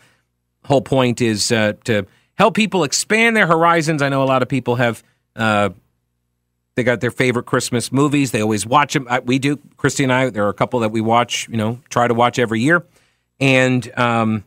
whole 0.65 0.81
point 0.81 1.21
is 1.21 1.51
uh, 1.51 1.73
to 1.85 2.05
help 2.39 2.55
people 2.55 2.83
expand 2.83 3.35
their 3.35 3.45
horizons. 3.45 4.01
I 4.01 4.09
know 4.09 4.23
a 4.23 4.25
lot 4.25 4.41
of 4.41 4.47
people 4.47 4.75
have 4.75 5.03
uh, 5.35 5.69
they 6.75 6.83
got 6.83 7.01
their 7.01 7.11
favorite 7.11 7.45
Christmas 7.45 7.91
movies. 7.91 8.31
They 8.31 8.41
always 8.41 8.65
watch 8.65 8.93
them. 8.93 9.07
we 9.25 9.37
do, 9.37 9.59
Christy 9.77 10.03
and 10.03 10.13
I. 10.13 10.29
There 10.29 10.45
are 10.45 10.49
a 10.49 10.53
couple 10.53 10.79
that 10.79 10.89
we 10.89 11.01
watch. 11.01 11.47
You 11.49 11.57
know, 11.57 11.81
try 11.89 12.07
to 12.07 12.13
watch 12.13 12.39
every 12.39 12.61
year, 12.61 12.83
and 13.39 13.91
um, 13.99 14.45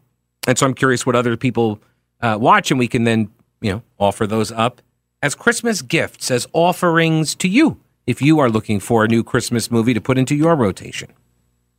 and 0.48 0.58
so 0.58 0.66
I'm 0.66 0.74
curious 0.74 1.06
what 1.06 1.14
other 1.14 1.36
people 1.36 1.80
uh, 2.20 2.38
watch, 2.40 2.70
and 2.70 2.80
we 2.80 2.88
can 2.88 3.04
then 3.04 3.30
you 3.60 3.70
know 3.70 3.82
offer 4.00 4.26
those 4.26 4.50
up 4.50 4.80
as 5.22 5.34
Christmas 5.34 5.82
gifts, 5.82 6.30
as 6.30 6.46
offerings 6.52 7.34
to 7.36 7.48
you 7.48 7.78
if 8.06 8.20
you 8.20 8.40
are 8.40 8.50
looking 8.50 8.80
for 8.80 9.04
a 9.04 9.08
new 9.08 9.22
Christmas 9.22 9.70
movie 9.70 9.94
to 9.94 10.00
put 10.00 10.18
into 10.18 10.34
your 10.34 10.56
rotation, 10.56 11.12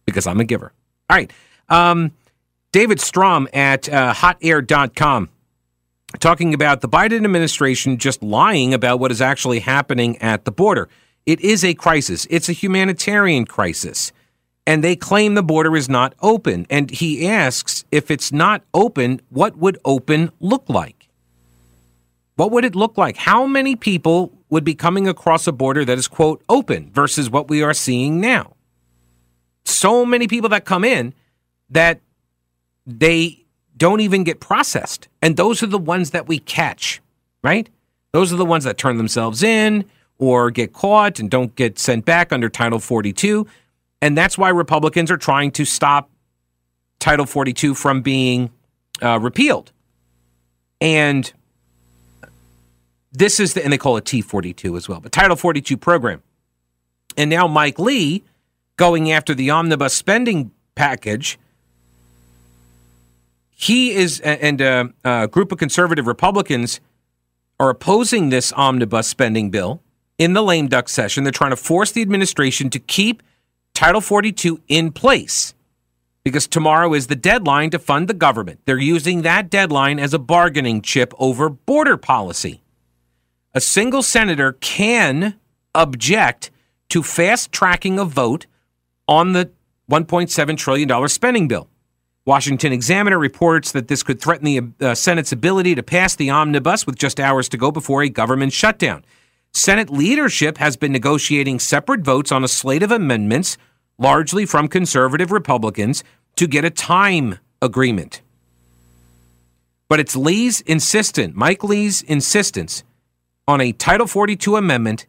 because 0.06 0.28
I'm 0.28 0.40
a 0.40 0.46
giver. 0.46 0.72
All 1.10 1.18
right. 1.18 1.32
Um, 1.70 2.12
David 2.72 3.00
Strom 3.00 3.48
at 3.54 3.88
uh, 3.90 4.14
hotair.com 4.14 5.30
talking 6.20 6.54
about 6.54 6.82
the 6.82 6.90
Biden 6.90 7.24
administration 7.24 7.98
just 7.98 8.24
lying 8.24 8.74
about 8.74 9.00
what 9.00 9.12
is 9.12 9.22
actually 9.22 9.60
happening 9.60 10.18
at 10.22 10.46
the 10.46 10.52
border. 10.52 10.90
It 11.26 11.40
is 11.42 11.64
a 11.64 11.74
crisis, 11.74 12.28
it's 12.30 12.50
a 12.50 12.54
humanitarian 12.54 13.46
crisis. 13.46 14.12
And 14.66 14.84
they 14.84 14.96
claim 14.96 15.36
the 15.36 15.44
border 15.44 15.76
is 15.76 15.90
not 15.90 16.16
open. 16.22 16.66
And 16.70 16.90
he 16.90 17.28
asks 17.28 17.84
if 17.92 18.10
it's 18.10 18.32
not 18.32 18.64
open, 18.74 19.22
what 19.30 19.58
would 19.58 19.78
open 19.84 20.32
look 20.40 20.64
like? 20.70 21.10
What 22.36 22.52
would 22.52 22.64
it 22.66 22.76
look 22.76 22.98
like? 22.98 23.18
How 23.18 23.46
many 23.46 23.76
people 23.76 24.32
would 24.50 24.64
be 24.64 24.74
coming 24.74 25.08
across 25.08 25.48
a 25.48 25.52
border 25.52 25.84
that 25.84 25.98
is, 25.98 26.08
quote, 26.08 26.42
open 26.48 26.92
versus 26.94 27.30
what 27.30 27.50
we 27.50 27.62
are 27.62 27.74
seeing 27.74 28.22
now? 28.22 28.54
So 29.66 30.06
many 30.06 30.28
people 30.28 30.50
that 30.50 30.66
come 30.66 30.86
in 30.86 31.14
that 31.70 32.00
they 32.86 33.43
don't 33.78 34.00
even 34.00 34.24
get 34.24 34.40
processed. 34.40 35.08
And 35.22 35.38
those 35.38 35.64
are 35.64 35.68
the 35.68 35.78
ones 35.78 36.12
that 36.12 36.28
we 36.28 36.40
catch, 36.40 37.02
right? 37.44 37.70
Those 38.12 38.32
are 38.32 38.38
the 38.38 38.46
ones 38.46 38.64
that 38.64 38.78
turn 38.78 38.98
themselves 38.98 39.44
in 39.44 39.86
or 40.20 40.52
get 40.52 40.74
caught 40.74 41.20
and 41.20 41.30
don't 41.30 41.56
get 41.56 41.80
sent 41.80 42.06
back 42.06 42.32
under 42.32 42.50
Title 42.50 42.80
42. 42.80 43.48
And 44.02 44.18
that's 44.18 44.38
why 44.38 44.50
Republicans 44.50 45.10
are 45.10 45.18
trying 45.18 45.52
to 45.52 45.66
stop 45.66 46.10
Title 47.00 47.26
42 47.26 47.74
from 47.74 48.02
being 48.02 48.52
uh, 49.02 49.20
repealed. 49.20 49.72
And 50.80 51.32
this 53.12 53.40
is 53.40 53.54
the, 53.54 53.64
and 53.64 53.72
they 53.72 53.78
call 53.78 53.98
it 53.98 54.06
T42 54.06 54.78
as 54.78 54.90
well, 54.90 55.00
but 55.00 55.12
Title 55.12 55.36
42 55.36 55.78
program. 55.78 56.22
And 57.18 57.30
now 57.30 57.48
Mike 57.48 57.80
Lee 57.80 58.24
going 58.78 59.12
after 59.12 59.36
the 59.36 59.50
omnibus 59.50 59.94
spending 59.94 60.52
package 60.76 61.38
he 63.64 63.92
is, 63.92 64.20
and 64.20 64.62
uh, 64.62 64.88
a 65.04 65.28
group 65.28 65.52
of 65.52 65.58
conservative 65.58 66.06
Republicans 66.06 66.82
are 67.60 67.70
opposing 67.70 68.30
this 68.30 68.52
omnibus 68.54 69.08
spending 69.08 69.50
bill 69.50 69.82
in 70.18 70.34
the 70.34 70.44
lame 70.44 70.68
duck 70.68 70.90
session. 70.90 71.24
They're 71.24 71.32
trying 71.32 71.52
to 71.52 71.56
force 71.56 71.92
the 71.92 72.02
administration 72.02 72.70
to 72.72 72.80
keep 72.80 73.24
Title 73.74 74.02
42 74.02 74.62
in 74.68 74.92
place 74.92 75.54
because 76.24 76.48
tomorrow 76.48 76.94
is 76.94 77.08
the 77.08 77.16
deadline 77.16 77.70
to 77.72 77.80
fund 77.80 78.08
the 78.08 78.14
government. 78.14 78.60
They're 78.66 78.78
using 78.78 79.22
that 79.22 79.50
deadline 79.50 80.00
as 80.00 80.14
a 80.14 80.20
bargaining 80.20 80.82
chip 80.82 81.14
over 81.18 81.50
border 81.50 81.98
policy. 81.98 82.62
A 83.54 83.62
single 83.62 84.04
senator 84.04 84.54
can 84.54 85.40
object 85.76 86.52
to 86.90 87.02
fast 87.02 87.52
tracking 87.52 87.98
a 87.98 88.06
vote 88.06 88.46
on 89.08 89.34
the 89.34 89.52
$1.7 89.90 90.58
trillion 90.58 91.08
spending 91.08 91.48
bill. 91.48 91.70
Washington 92.26 92.72
Examiner 92.72 93.20
reports 93.20 93.74
that 93.74 93.90
this 93.90 94.02
could 94.02 94.22
threaten 94.22 94.46
the 94.46 94.86
uh, 94.86 94.96
Senate's 94.96 95.34
ability 95.34 95.76
to 95.76 95.84
pass 95.84 96.16
the 96.16 96.30
omnibus 96.30 96.86
with 96.86 96.98
just 96.98 97.20
hours 97.20 97.50
to 97.50 97.58
go 97.58 97.70
before 97.70 98.02
a 98.02 98.10
government 98.10 98.54
shutdown. 98.54 99.04
Senate 99.54 99.90
leadership 99.90 100.58
has 100.58 100.78
been 100.78 100.94
negotiating 100.94 101.60
separate 101.60 102.02
votes 102.02 102.32
on 102.32 102.44
a 102.44 102.48
slate 102.48 102.82
of 102.82 102.92
amendments, 102.92 103.58
largely 103.98 104.46
from 104.46 104.70
conservative 104.70 105.32
Republicans, 105.32 106.04
to 106.38 106.48
get 106.48 106.64
a 106.64 106.70
time 106.70 107.40
agreement. 107.62 108.22
But 109.90 110.00
it's 110.00 110.16
Lee's 110.16 110.62
insistent, 110.62 111.36
Mike 111.36 111.64
Lee's 111.64 112.02
insistence 112.02 112.84
on 113.48 113.60
a 113.60 113.74
Title 113.74 114.08
42 114.08 114.56
amendment 114.56 115.08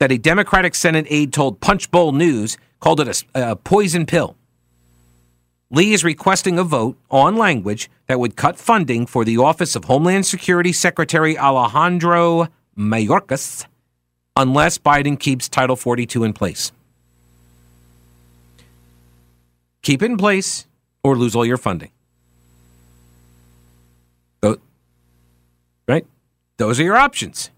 that 0.00 0.12
a 0.12 0.18
Democratic 0.18 0.74
Senate 0.74 1.06
aide 1.08 1.32
told 1.32 1.60
Punchbowl 1.60 2.12
News 2.12 2.58
called 2.80 3.00
it 3.00 3.24
a, 3.34 3.52
a 3.52 3.56
poison 3.56 4.06
pill. 4.06 4.37
Lee 5.70 5.92
is 5.92 6.02
requesting 6.02 6.58
a 6.58 6.64
vote 6.64 6.96
on 7.10 7.36
language 7.36 7.90
that 8.06 8.18
would 8.18 8.36
cut 8.36 8.56
funding 8.56 9.04
for 9.04 9.24
the 9.24 9.36
Office 9.36 9.76
of 9.76 9.84
Homeland 9.84 10.24
Security 10.24 10.72
Secretary 10.72 11.36
Alejandro 11.36 12.48
Mayorkas 12.76 13.66
unless 14.34 14.78
Biden 14.78 15.18
keeps 15.18 15.48
Title 15.48 15.76
42 15.76 16.24
in 16.24 16.32
place. 16.32 16.72
Keep 19.82 20.02
it 20.02 20.06
in 20.06 20.16
place 20.16 20.66
or 21.02 21.16
lose 21.16 21.36
all 21.36 21.44
your 21.44 21.58
funding. 21.58 21.90
Right? 25.86 26.06
Those 26.58 26.78
are 26.78 26.84
your 26.84 26.96
options. 26.96 27.50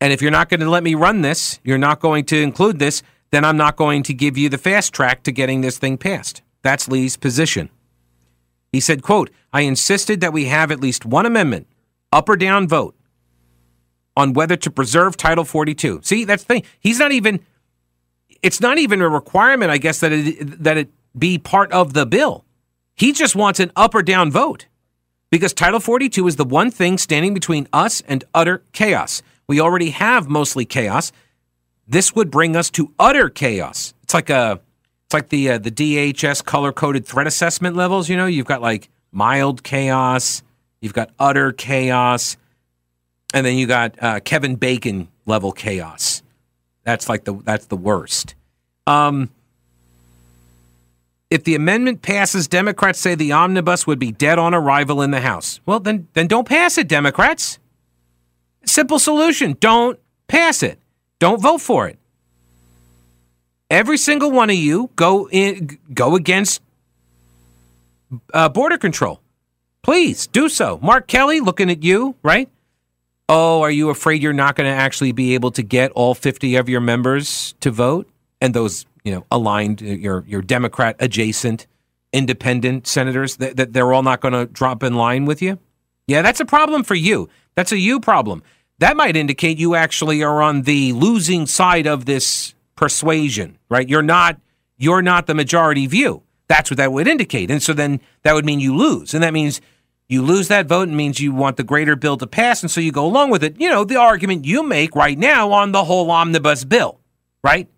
And 0.00 0.12
if 0.12 0.22
you're 0.22 0.30
not 0.30 0.48
going 0.48 0.60
to 0.60 0.70
let 0.70 0.82
me 0.82 0.94
run 0.94 1.20
this, 1.20 1.60
you're 1.62 1.78
not 1.78 2.00
going 2.00 2.24
to 2.26 2.36
include 2.36 2.78
this, 2.78 3.02
then 3.30 3.44
I'm 3.44 3.58
not 3.58 3.76
going 3.76 4.02
to 4.04 4.14
give 4.14 4.38
you 4.38 4.48
the 4.48 4.58
fast 4.58 4.92
track 4.94 5.22
to 5.24 5.32
getting 5.32 5.60
this 5.60 5.78
thing 5.78 5.98
passed. 5.98 6.42
That's 6.62 6.88
Lee's 6.88 7.16
position. 7.16 7.70
He 8.72 8.80
said, 8.80 9.02
quote, 9.02 9.30
I 9.52 9.62
insisted 9.62 10.20
that 10.20 10.32
we 10.32 10.44
have 10.46 10.70
at 10.70 10.80
least 10.80 11.04
one 11.04 11.26
amendment, 11.26 11.66
up 12.12 12.28
or 12.28 12.36
down 12.36 12.68
vote, 12.68 12.94
on 14.16 14.32
whether 14.32 14.56
to 14.56 14.70
preserve 14.70 15.16
Title 15.16 15.44
42. 15.44 16.00
See, 16.02 16.24
that's 16.24 16.44
the 16.44 16.54
thing. 16.54 16.62
He's 16.78 16.98
not 16.98 17.12
even, 17.12 17.40
it's 18.42 18.60
not 18.60 18.78
even 18.78 19.00
a 19.00 19.08
requirement, 19.08 19.70
I 19.70 19.78
guess, 19.78 20.00
that 20.00 20.12
it, 20.12 20.62
that 20.62 20.76
it 20.76 20.90
be 21.18 21.38
part 21.38 21.72
of 21.72 21.94
the 21.94 22.06
bill. 22.06 22.44
He 22.94 23.12
just 23.12 23.34
wants 23.34 23.58
an 23.60 23.72
up 23.74 23.94
or 23.94 24.02
down 24.02 24.30
vote. 24.30 24.66
because 25.30 25.52
Title 25.52 25.80
42 25.80 26.26
is 26.26 26.36
the 26.36 26.44
one 26.44 26.70
thing 26.70 26.98
standing 26.98 27.34
between 27.34 27.68
us 27.72 28.02
and 28.02 28.24
utter 28.34 28.62
chaos. 28.72 29.22
We 29.46 29.60
already 29.60 29.90
have 29.90 30.28
mostly 30.28 30.64
chaos. 30.64 31.12
This 31.86 32.14
would 32.14 32.30
bring 32.30 32.56
us 32.56 32.70
to 32.70 32.92
utter 32.98 33.28
chaos. 33.28 33.94
It's 34.02 34.14
like 34.14 34.30
a 34.30 34.60
it's 35.10 35.14
like 35.14 35.28
the 35.30 35.50
uh, 35.50 35.58
the 35.58 35.72
DHS 35.72 36.44
color 36.44 36.72
coded 36.72 37.04
threat 37.04 37.26
assessment 37.26 37.74
levels, 37.74 38.08
you 38.08 38.16
know, 38.16 38.26
you've 38.26 38.46
got 38.46 38.62
like 38.62 38.88
mild 39.10 39.64
chaos, 39.64 40.44
you've 40.80 40.94
got 40.94 41.10
utter 41.18 41.50
chaos, 41.50 42.36
and 43.34 43.44
then 43.44 43.56
you 43.56 43.66
got 43.66 44.00
uh, 44.00 44.20
Kevin 44.20 44.54
Bacon 44.54 45.08
level 45.26 45.50
chaos. 45.50 46.22
That's 46.84 47.08
like 47.08 47.24
the 47.24 47.34
that's 47.34 47.66
the 47.66 47.76
worst. 47.76 48.36
Um, 48.86 49.30
if 51.28 51.42
the 51.42 51.56
amendment 51.56 52.02
passes, 52.02 52.46
Democrats 52.46 53.00
say 53.00 53.16
the 53.16 53.32
omnibus 53.32 53.88
would 53.88 53.98
be 53.98 54.12
dead 54.12 54.38
on 54.38 54.54
arrival 54.54 55.02
in 55.02 55.10
the 55.10 55.22
House. 55.22 55.58
Well, 55.66 55.80
then 55.80 56.06
then 56.12 56.28
don't 56.28 56.46
pass 56.46 56.78
it, 56.78 56.86
Democrats. 56.86 57.58
Simple 58.64 59.00
solution. 59.00 59.56
Don't 59.58 59.98
pass 60.28 60.62
it. 60.62 60.78
Don't 61.18 61.42
vote 61.42 61.62
for 61.62 61.88
it. 61.88 61.98
Every 63.70 63.96
single 63.96 64.32
one 64.32 64.50
of 64.50 64.56
you 64.56 64.90
go 64.96 65.28
in 65.30 65.78
go 65.94 66.16
against 66.16 66.60
uh, 68.34 68.48
border 68.48 68.76
control. 68.76 69.20
Please 69.82 70.26
do 70.26 70.48
so. 70.48 70.78
Mark 70.82 71.06
Kelly, 71.06 71.40
looking 71.40 71.70
at 71.70 71.82
you, 71.82 72.16
right? 72.22 72.48
Oh, 73.28 73.62
are 73.62 73.70
you 73.70 73.90
afraid 73.90 74.22
you're 74.22 74.32
not 74.32 74.56
going 74.56 74.68
to 74.68 74.76
actually 74.76 75.12
be 75.12 75.34
able 75.34 75.52
to 75.52 75.62
get 75.62 75.92
all 75.92 76.14
50 76.14 76.56
of 76.56 76.68
your 76.68 76.80
members 76.80 77.54
to 77.60 77.70
vote? 77.70 78.08
And 78.40 78.52
those, 78.52 78.86
you 79.04 79.14
know, 79.14 79.24
aligned, 79.30 79.82
uh, 79.82 79.86
your, 79.86 80.24
your 80.26 80.42
Democrat 80.42 80.96
adjacent 80.98 81.66
independent 82.12 82.88
senators, 82.88 83.36
that, 83.36 83.56
that 83.56 83.72
they're 83.72 83.92
all 83.92 84.02
not 84.02 84.20
going 84.20 84.34
to 84.34 84.46
drop 84.46 84.82
in 84.82 84.94
line 84.94 85.26
with 85.26 85.40
you? 85.40 85.60
Yeah, 86.08 86.22
that's 86.22 86.40
a 86.40 86.44
problem 86.44 86.82
for 86.82 86.96
you. 86.96 87.28
That's 87.54 87.70
a 87.70 87.78
you 87.78 88.00
problem. 88.00 88.42
That 88.78 88.96
might 88.96 89.14
indicate 89.16 89.58
you 89.58 89.76
actually 89.76 90.22
are 90.24 90.42
on 90.42 90.62
the 90.62 90.92
losing 90.92 91.46
side 91.46 91.86
of 91.86 92.06
this 92.06 92.54
persuasion, 92.80 93.58
right? 93.68 93.86
You're 93.86 94.00
not 94.00 94.40
you're 94.78 95.02
not 95.02 95.26
the 95.26 95.34
majority 95.34 95.86
view. 95.86 96.22
That's 96.48 96.70
what 96.70 96.78
that 96.78 96.90
would 96.90 97.06
indicate. 97.06 97.50
And 97.50 97.62
so 97.62 97.74
then 97.74 98.00
that 98.22 98.32
would 98.32 98.46
mean 98.46 98.58
you 98.58 98.74
lose. 98.74 99.12
And 99.12 99.22
that 99.22 99.34
means 99.34 99.60
you 100.08 100.22
lose 100.22 100.48
that 100.48 100.66
vote 100.66 100.88
and 100.88 100.96
means 100.96 101.20
you 101.20 101.34
want 101.34 101.58
the 101.58 101.62
greater 101.62 101.94
bill 101.94 102.16
to 102.16 102.26
pass. 102.26 102.62
And 102.62 102.70
so 102.70 102.80
you 102.80 102.90
go 102.90 103.04
along 103.04 103.28
with 103.28 103.44
it. 103.44 103.60
You 103.60 103.68
know, 103.68 103.84
the 103.84 103.96
argument 103.96 104.46
you 104.46 104.62
make 104.62 104.96
right 104.96 105.18
now 105.18 105.52
on 105.52 105.72
the 105.72 105.84
whole 105.84 106.10
omnibus 106.10 106.64
bill, 106.64 106.98
right? 107.44 107.68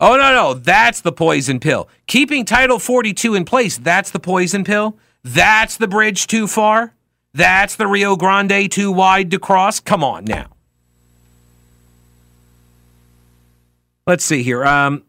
Oh, 0.00 0.16
no, 0.16 0.32
no. 0.32 0.54
That's 0.54 1.02
the 1.02 1.12
poison 1.12 1.60
pill. 1.60 1.86
Keeping 2.06 2.46
Title 2.46 2.78
42 2.78 3.34
in 3.34 3.44
place, 3.44 3.76
that's 3.76 4.10
the 4.10 4.18
poison 4.18 4.64
pill. 4.64 4.96
That's 5.22 5.76
the 5.76 5.86
bridge 5.86 6.26
too 6.26 6.46
far. 6.46 6.94
That's 7.34 7.76
the 7.76 7.86
Rio 7.86 8.16
Grande 8.16 8.72
too 8.72 8.90
wide 8.90 9.30
to 9.32 9.38
cross. 9.38 9.78
Come 9.78 10.02
on 10.02 10.24
now. 10.24 10.53
Let's 14.06 14.24
see 14.24 14.42
here. 14.42 14.64
Um, 14.64 15.02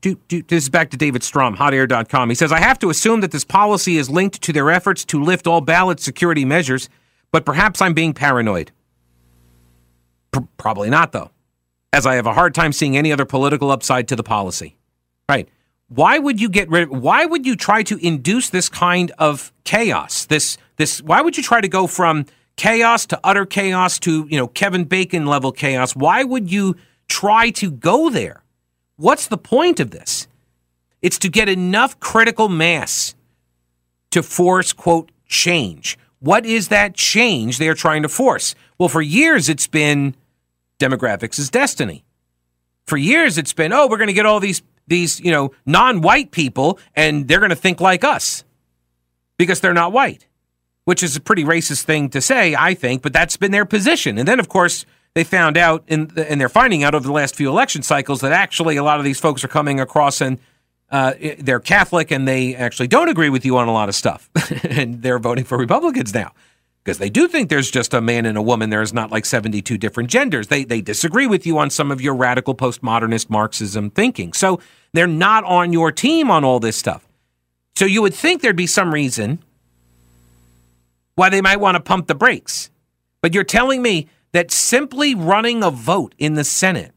do, 0.00 0.16
do, 0.28 0.42
this 0.42 0.64
is 0.64 0.68
back 0.68 0.90
to 0.90 0.96
David 0.96 1.22
Strom, 1.22 1.56
hotair.com. 1.56 2.28
He 2.28 2.34
says, 2.34 2.52
I 2.52 2.60
have 2.60 2.78
to 2.80 2.90
assume 2.90 3.20
that 3.20 3.30
this 3.30 3.44
policy 3.44 3.96
is 3.96 4.10
linked 4.10 4.42
to 4.42 4.52
their 4.52 4.70
efforts 4.70 5.04
to 5.06 5.22
lift 5.22 5.46
all 5.46 5.60
ballot 5.60 6.00
security 6.00 6.44
measures, 6.44 6.90
but 7.32 7.46
perhaps 7.46 7.80
I'm 7.80 7.94
being 7.94 8.12
paranoid. 8.12 8.70
P- 10.32 10.40
probably 10.58 10.90
not, 10.90 11.12
though, 11.12 11.30
as 11.92 12.04
I 12.04 12.16
have 12.16 12.26
a 12.26 12.34
hard 12.34 12.54
time 12.54 12.72
seeing 12.72 12.96
any 12.96 13.12
other 13.12 13.24
political 13.24 13.70
upside 13.70 14.08
to 14.08 14.16
the 14.16 14.22
policy. 14.22 14.76
Right. 15.28 15.48
Why 15.88 16.18
would 16.18 16.40
you 16.40 16.48
get 16.48 16.68
rid 16.68 16.84
of, 16.84 16.90
why 16.90 17.24
would 17.24 17.46
you 17.46 17.56
try 17.56 17.82
to 17.84 17.96
induce 18.04 18.50
this 18.50 18.68
kind 18.68 19.12
of 19.18 19.52
chaos? 19.64 20.26
This 20.26 20.58
this 20.76 21.00
why 21.02 21.20
would 21.20 21.36
you 21.36 21.42
try 21.42 21.60
to 21.60 21.68
go 21.68 21.86
from 21.86 22.26
chaos 22.56 23.06
to 23.06 23.20
utter 23.22 23.46
chaos 23.46 23.98
to, 24.00 24.26
you 24.28 24.36
know, 24.36 24.48
Kevin 24.48 24.84
Bacon 24.84 25.24
level 25.26 25.52
chaos? 25.52 25.94
Why 25.94 26.24
would 26.24 26.50
you 26.50 26.76
try 27.08 27.50
to 27.50 27.70
go 27.70 28.10
there? 28.10 28.42
What's 28.96 29.26
the 29.26 29.38
point 29.38 29.80
of 29.80 29.90
this? 29.90 30.28
It's 31.02 31.18
to 31.18 31.28
get 31.28 31.48
enough 31.48 32.00
critical 32.00 32.48
mass 32.48 33.14
to 34.10 34.22
force, 34.22 34.72
quote, 34.72 35.10
change. 35.26 35.98
What 36.20 36.46
is 36.46 36.68
that 36.68 36.94
change 36.94 37.58
they're 37.58 37.74
trying 37.74 38.02
to 38.02 38.08
force? 38.08 38.54
Well, 38.78 38.88
for 38.88 39.02
years 39.02 39.48
it's 39.48 39.66
been 39.66 40.14
demographics 40.78 41.38
is 41.38 41.50
destiny. 41.50 42.04
For 42.86 42.96
years 42.96 43.36
it's 43.36 43.52
been, 43.52 43.72
oh, 43.72 43.86
we're 43.88 43.98
going 43.98 44.08
to 44.08 44.14
get 44.14 44.26
all 44.26 44.40
these 44.40 44.62
these, 44.86 45.18
you 45.20 45.30
know, 45.30 45.50
non-white 45.66 46.30
people 46.30 46.78
and 46.94 47.26
they're 47.26 47.38
going 47.38 47.50
to 47.50 47.56
think 47.56 47.80
like 47.80 48.04
us 48.04 48.44
because 49.38 49.60
they're 49.60 49.74
not 49.74 49.92
white, 49.92 50.26
which 50.84 51.02
is 51.02 51.16
a 51.16 51.20
pretty 51.20 51.42
racist 51.44 51.84
thing 51.84 52.08
to 52.10 52.20
say, 52.20 52.54
I 52.54 52.74
think, 52.74 53.02
but 53.02 53.12
that's 53.12 53.36
been 53.36 53.50
their 53.50 53.64
position. 53.64 54.18
And 54.18 54.28
then 54.28 54.38
of 54.38 54.48
course, 54.48 54.86
they 55.14 55.24
found 55.24 55.56
out, 55.56 55.84
in, 55.86 56.10
and 56.16 56.40
they're 56.40 56.48
finding 56.48 56.82
out 56.82 56.94
over 56.94 57.06
the 57.06 57.12
last 57.12 57.36
few 57.36 57.48
election 57.48 57.82
cycles, 57.82 58.20
that 58.20 58.32
actually 58.32 58.76
a 58.76 58.82
lot 58.82 58.98
of 58.98 59.04
these 59.04 59.20
folks 59.20 59.44
are 59.44 59.48
coming 59.48 59.80
across 59.80 60.20
and 60.20 60.38
uh, 60.90 61.14
they're 61.38 61.60
Catholic 61.60 62.10
and 62.10 62.26
they 62.28 62.54
actually 62.54 62.88
don't 62.88 63.08
agree 63.08 63.30
with 63.30 63.44
you 63.44 63.56
on 63.56 63.68
a 63.68 63.72
lot 63.72 63.88
of 63.88 63.94
stuff. 63.94 64.28
and 64.64 65.02
they're 65.02 65.18
voting 65.18 65.44
for 65.44 65.56
Republicans 65.56 66.12
now 66.12 66.32
because 66.84 66.98
they 66.98 67.08
do 67.08 67.26
think 67.26 67.48
there's 67.48 67.70
just 67.70 67.94
a 67.94 68.00
man 68.00 68.26
and 68.26 68.36
a 68.36 68.42
woman. 68.42 68.70
There 68.70 68.82
is 68.82 68.92
not 68.92 69.10
like 69.10 69.24
72 69.24 69.78
different 69.78 70.10
genders. 70.10 70.48
They, 70.48 70.64
they 70.64 70.82
disagree 70.82 71.26
with 71.26 71.46
you 71.46 71.58
on 71.58 71.70
some 71.70 71.90
of 71.90 72.00
your 72.00 72.14
radical 72.14 72.54
postmodernist 72.54 73.30
Marxism 73.30 73.90
thinking. 73.90 74.32
So 74.34 74.60
they're 74.92 75.06
not 75.06 75.44
on 75.44 75.72
your 75.72 75.90
team 75.90 76.30
on 76.30 76.44
all 76.44 76.60
this 76.60 76.76
stuff. 76.76 77.08
So 77.76 77.86
you 77.86 78.02
would 78.02 78.14
think 78.14 78.42
there'd 78.42 78.54
be 78.54 78.66
some 78.66 78.92
reason 78.92 79.42
why 81.14 81.30
they 81.30 81.40
might 81.40 81.58
want 81.58 81.76
to 81.76 81.80
pump 81.80 82.06
the 82.06 82.14
brakes. 82.14 82.70
But 83.20 83.32
you're 83.32 83.44
telling 83.44 83.80
me 83.80 84.08
that 84.34 84.50
simply 84.50 85.14
running 85.14 85.62
a 85.62 85.70
vote 85.70 86.12
in 86.18 86.34
the 86.34 86.42
Senate 86.42 86.90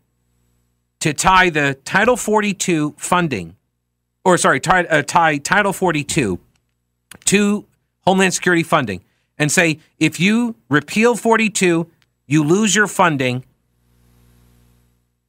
to 1.00 1.14
tie 1.14 1.52
the 1.52 1.78
Title 1.86 2.18
42 2.18 2.96
funding, 2.98 3.56
or 4.26 4.40
sorry, 4.40 4.60
tie, 4.60 4.86
uh, 4.86 5.04
tie 5.04 5.38
Title 5.38 5.72
42 5.72 6.40
to 7.26 7.66
Homeland 8.02 8.34
Security 8.34 8.64
funding 8.64 9.04
and 9.38 9.52
say, 9.52 9.78
if 10.00 10.20
you 10.20 10.56
repeal 10.68 11.16
42, 11.16 11.86
you 12.26 12.44
lose 12.44 12.76
your 12.76 12.88
funding. 12.88 13.46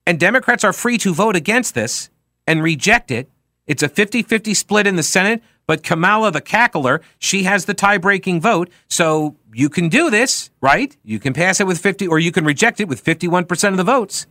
And 0.07 0.19
Democrats 0.19 0.65
are 0.65 0.73
free 0.73 0.97
to 0.99 1.13
vote 1.13 1.37
against 1.37 1.75
this 1.75 2.09
and 2.47 2.63
reject 2.63 3.11
it. 3.11 3.29
It's 3.67 3.83
a 3.83 3.89
50 3.89 4.23
50 4.23 4.55
split 4.55 4.87
in 4.87 4.97
the 4.97 5.03
Senate, 5.03 5.43
but 5.69 5.83
Kamala 5.83 6.33
the 6.33 6.41
cackler, 6.41 7.03
she 7.19 7.45
has 7.45 7.67
the 7.67 7.75
tie 7.75 7.99
breaking 7.99 8.41
vote. 8.41 8.71
So 8.89 9.37
you 9.53 9.69
can 9.69 9.91
do 9.91 10.09
this, 10.11 10.51
right? 10.63 10.97
You 11.05 11.21
can 11.21 11.35
pass 11.35 11.61
it 11.61 11.67
with 11.67 11.79
50, 11.79 12.09
or 12.09 12.19
you 12.19 12.33
can 12.33 12.47
reject 12.47 12.81
it 12.81 12.89
with 12.89 13.05
51% 13.05 13.69
of 13.69 13.77
the 13.77 13.85
votes. 13.85 14.27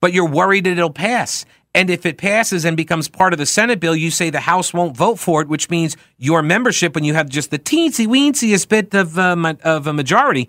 But 0.00 0.12
you're 0.12 0.28
worried 0.28 0.64
that 0.64 0.70
it'll 0.70 0.90
pass. 0.90 1.44
And 1.74 1.90
if 1.90 2.06
it 2.06 2.18
passes 2.18 2.64
and 2.64 2.76
becomes 2.76 3.08
part 3.08 3.32
of 3.32 3.38
the 3.40 3.46
Senate 3.46 3.80
bill, 3.80 3.96
you 3.96 4.12
say 4.12 4.30
the 4.30 4.40
House 4.40 4.72
won't 4.72 4.96
vote 4.96 5.18
for 5.18 5.42
it, 5.42 5.48
which 5.48 5.68
means 5.68 5.96
your 6.18 6.40
membership, 6.40 6.94
when 6.94 7.02
you 7.02 7.14
have 7.14 7.28
just 7.28 7.50
the 7.50 7.58
teensy 7.58 8.06
weensiest 8.06 8.68
bit 8.68 8.94
of, 8.94 9.18
uh, 9.18 9.54
of 9.64 9.88
a 9.88 9.92
majority, 9.92 10.48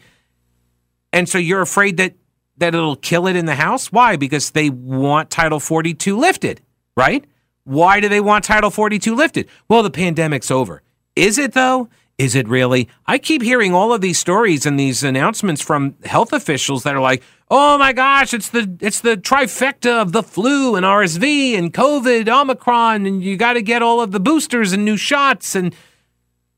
and 1.11 1.27
so 1.27 1.39
you're 1.39 1.61
afraid 1.61 1.97
that 1.97 2.13
that 2.59 2.73
it'll 2.73 2.95
kill 2.95 3.27
it 3.27 3.35
in 3.35 3.45
the 3.45 3.55
House. 3.55 3.91
Why? 3.91 4.15
Because 4.15 4.51
they 4.51 4.71
want 4.71 5.29
Title 5.29 5.59
42 5.59 6.17
lifted, 6.17 6.59
right? 6.95 7.23
Why 7.67 7.99
do 7.99 8.07
they 8.07 8.21
want 8.21 8.45
Title 8.45 8.69
42 8.69 9.13
lifted? 9.13 9.49
Well, 9.67 9.83
the 9.83 9.89
pandemic's 9.89 10.49
over. 10.49 10.81
Is 11.17 11.37
it 11.37 11.51
though? 11.51 11.89
Is 12.17 12.33
it 12.33 12.47
really? 12.47 12.87
I 13.05 13.17
keep 13.17 13.41
hearing 13.41 13.73
all 13.73 13.91
of 13.91 13.99
these 13.99 14.17
stories 14.17 14.65
and 14.65 14.79
these 14.79 15.03
announcements 15.03 15.61
from 15.61 15.95
health 16.05 16.31
officials 16.31 16.83
that 16.83 16.95
are 16.95 17.01
like, 17.01 17.21
"Oh 17.51 17.77
my 17.77 17.91
gosh, 17.91 18.33
it's 18.33 18.47
the 18.47 18.73
it's 18.79 19.01
the 19.01 19.17
trifecta 19.17 20.01
of 20.01 20.13
the 20.13 20.23
flu 20.23 20.77
and 20.77 20.85
RSV 20.85 21.57
and 21.57 21.73
COVID, 21.73 22.29
Omicron, 22.29 23.05
and 23.05 23.21
you 23.21 23.35
got 23.35 23.53
to 23.53 23.61
get 23.61 23.81
all 23.81 23.99
of 23.99 24.13
the 24.13 24.19
boosters 24.21 24.71
and 24.71 24.85
new 24.85 24.95
shots 24.95 25.53
and 25.53 25.75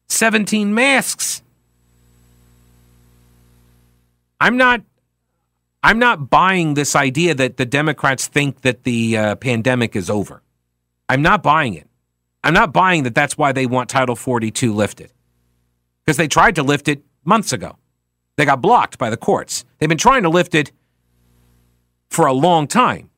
17 0.09 0.75
masks." 0.75 1.41
I'm 4.39 4.57
not 4.57 4.83
I'm 5.81 5.97
not 5.97 6.29
buying 6.29 6.75
this 6.75 6.95
idea 6.95 7.33
that 7.33 7.57
the 7.57 7.65
Democrats 7.65 8.27
think 8.27 8.61
that 8.61 8.83
the 8.83 9.17
uh, 9.17 9.35
pandemic 9.37 9.95
is 9.95 10.07
over. 10.07 10.43
I'm 11.09 11.21
not 11.21 11.43
buying 11.43 11.73
it. 11.73 11.87
I'm 12.43 12.53
not 12.53 12.71
buying 12.71 13.03
that 13.03 13.15
that's 13.15 13.37
why 13.37 13.51
they 13.51 13.65
want 13.65 13.89
Title 13.89 14.15
42 14.15 14.73
lifted 14.73 15.11
because 16.05 16.17
they 16.17 16.27
tried 16.27 16.55
to 16.55 16.63
lift 16.63 16.87
it 16.87 17.03
months 17.25 17.51
ago. 17.51 17.75
They 18.37 18.45
got 18.45 18.61
blocked 18.61 18.97
by 18.97 19.09
the 19.09 19.17
courts. 19.17 19.65
They've 19.77 19.89
been 19.89 19.97
trying 19.97 20.23
to 20.23 20.29
lift 20.29 20.55
it 20.55 20.71
for 22.09 22.25
a 22.25 22.33
long 22.33 22.67
time. 22.67 23.09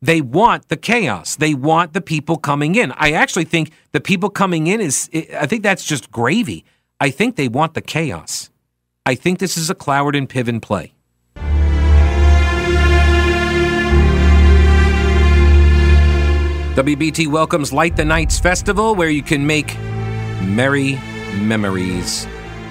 They 0.00 0.20
want 0.20 0.68
the 0.68 0.76
chaos. 0.76 1.36
They 1.36 1.54
want 1.54 1.92
the 1.92 2.00
people 2.00 2.36
coming 2.36 2.74
in. 2.74 2.92
I 2.92 3.12
actually 3.12 3.44
think 3.44 3.72
the 3.92 4.00
people 4.00 4.30
coming 4.30 4.66
in 4.66 4.80
is, 4.80 5.10
I 5.36 5.46
think 5.46 5.62
that's 5.62 5.84
just 5.84 6.10
gravy. 6.10 6.64
I 6.98 7.10
think 7.10 7.36
they 7.36 7.48
want 7.48 7.74
the 7.74 7.82
chaos. 7.82 8.50
I 9.04 9.14
think 9.14 9.38
this 9.38 9.56
is 9.56 9.70
a 9.70 9.74
Cloward 9.74 10.16
and 10.16 10.28
Piven 10.28 10.62
play. 10.62 10.92
WBT 16.74 17.26
welcomes 17.26 17.70
Light 17.70 17.96
the 17.96 18.04
Knights 18.04 18.38
Festival, 18.38 18.94
where 18.94 19.10
you 19.10 19.22
can 19.22 19.46
make 19.46 19.78
merry 20.40 20.98
memories. 21.34 22.26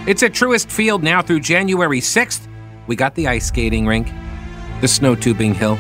It's 0.08 0.24
at 0.24 0.32
Truist 0.32 0.72
Field 0.72 1.04
now 1.04 1.22
through 1.22 1.42
January 1.42 2.00
6th. 2.00 2.48
We 2.88 2.96
got 2.96 3.14
the 3.14 3.28
ice 3.28 3.46
skating 3.46 3.86
rink, 3.86 4.12
the 4.82 4.88
snow 4.88 5.14
tubing 5.14 5.54
hill, 5.54 5.78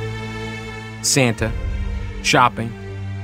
Santa, 1.01 1.51
shopping, 2.21 2.71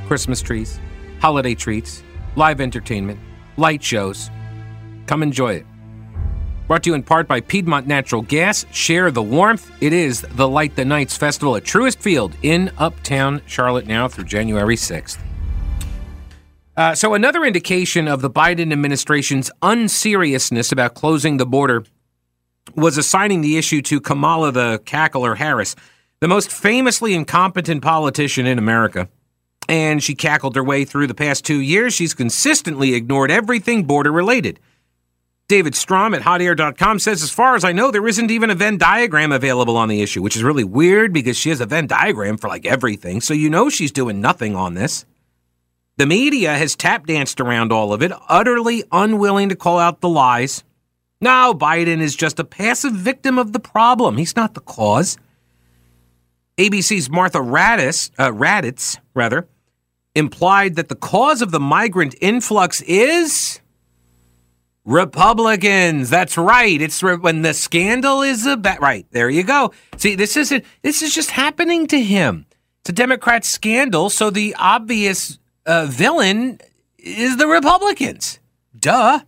Christmas 0.07 0.41
trees, 0.41 0.79
holiday 1.19 1.53
treats, 1.53 2.01
live 2.35 2.59
entertainment, 2.59 3.19
light 3.55 3.83
shows. 3.83 4.31
Come 5.05 5.21
enjoy 5.21 5.53
it. 5.53 5.67
Brought 6.67 6.83
to 6.83 6.89
you 6.89 6.95
in 6.95 7.03
part 7.03 7.29
by 7.29 7.39
Piedmont 7.39 7.87
Natural 7.87 8.21
Gas. 8.21 8.65
Share 8.71 9.09
the 9.09 9.23
warmth. 9.23 9.71
It 9.81 9.93
is 9.93 10.21
the 10.21 10.49
Light 10.49 10.75
the 10.75 10.83
Knights 10.83 11.15
Festival 11.15 11.55
at 11.55 11.63
Truist 11.63 11.99
Field 11.99 12.35
in 12.41 12.71
Uptown 12.77 13.41
Charlotte 13.45 13.87
now 13.87 14.09
through 14.09 14.25
January 14.25 14.75
6th. 14.75 15.17
Uh, 16.75 16.93
so, 16.93 17.13
another 17.13 17.45
indication 17.45 18.09
of 18.09 18.21
the 18.21 18.29
Biden 18.29 18.73
administration's 18.73 19.49
unseriousness 19.61 20.73
about 20.73 20.93
closing 20.93 21.37
the 21.37 21.45
border 21.45 21.85
was 22.75 22.97
assigning 22.97 23.39
the 23.39 23.57
issue 23.57 23.81
to 23.83 24.01
Kamala 24.01 24.51
the 24.51 24.79
Cackler 24.85 25.37
Harris, 25.37 25.73
the 26.19 26.27
most 26.27 26.51
famously 26.51 27.13
incompetent 27.13 27.81
politician 27.81 28.45
in 28.45 28.59
America. 28.59 29.07
And 29.69 30.03
she 30.03 30.15
cackled 30.15 30.55
her 30.57 30.63
way 30.63 30.83
through 30.83 31.07
the 31.07 31.15
past 31.15 31.45
two 31.45 31.61
years. 31.61 31.93
She's 31.93 32.13
consistently 32.13 32.93
ignored 32.93 33.31
everything 33.31 33.85
border 33.85 34.11
related. 34.11 34.59
David 35.47 35.75
Strom 35.75 36.13
at 36.13 36.23
hotair.com 36.23 36.99
says, 36.99 37.23
as 37.23 37.31
far 37.31 37.55
as 37.55 37.63
I 37.63 37.71
know, 37.71 37.89
there 37.89 38.07
isn't 38.07 38.31
even 38.31 38.49
a 38.49 38.55
Venn 38.55 38.77
diagram 38.77 39.31
available 39.31 39.77
on 39.77 39.87
the 39.87 40.01
issue, 40.01 40.21
which 40.21 40.35
is 40.35 40.43
really 40.43 40.65
weird 40.65 41.13
because 41.13 41.37
she 41.37 41.49
has 41.49 41.61
a 41.61 41.65
Venn 41.65 41.87
diagram 41.87 42.37
for 42.37 42.49
like 42.49 42.65
everything. 42.65 43.21
So 43.21 43.33
you 43.33 43.49
know 43.49 43.69
she's 43.69 43.93
doing 43.93 44.19
nothing 44.19 44.55
on 44.55 44.73
this. 44.73 45.05
The 45.95 46.05
media 46.05 46.55
has 46.55 46.75
tap 46.75 47.07
danced 47.07 47.39
around 47.39 47.71
all 47.71 47.93
of 47.93 48.03
it, 48.03 48.11
utterly 48.27 48.83
unwilling 48.91 49.49
to 49.49 49.55
call 49.55 49.79
out 49.79 50.01
the 50.01 50.09
lies. 50.09 50.63
No, 51.21 51.53
Biden 51.53 52.01
is 52.01 52.15
just 52.15 52.39
a 52.39 52.43
passive 52.43 52.93
victim 52.93 53.39
of 53.39 53.53
the 53.53 53.59
problem. 53.59 54.17
He's 54.17 54.35
not 54.35 54.53
the 54.53 54.61
cause. 54.61 55.17
ABC's 56.57 57.09
Martha 57.09 57.39
Raddatz, 57.39 58.11
uh, 58.17 58.31
Raddatz, 58.31 58.99
rather, 59.13 59.47
implied 60.13 60.75
that 60.75 60.89
the 60.89 60.95
cause 60.95 61.41
of 61.41 61.51
the 61.51 61.59
migrant 61.59 62.15
influx 62.19 62.81
is 62.81 63.61
Republicans. 64.87 66.09
That's 66.09 66.37
right. 66.37 66.81
It's 66.81 67.03
re- 67.03 67.17
when 67.17 67.41
the 67.41 67.53
scandal 67.53 68.21
is 68.21 68.45
about 68.45 68.79
right. 68.79 69.05
There 69.11 69.29
you 69.29 69.43
go. 69.43 69.73
See, 69.97 70.15
this 70.15 70.37
isn't. 70.37 70.63
This 70.81 71.01
is 71.01 71.13
just 71.13 71.31
happening 71.31 71.87
to 71.87 72.01
him. 72.01 72.45
It's 72.79 72.91
a 72.91 72.93
Democrat 72.93 73.43
scandal, 73.43 74.09
so 74.09 74.29
the 74.29 74.55
obvious 74.57 75.39
uh, 75.65 75.87
villain 75.89 76.61
is 76.97 77.35
the 77.35 77.47
Republicans. 77.47 78.39
Duh. 78.79 79.19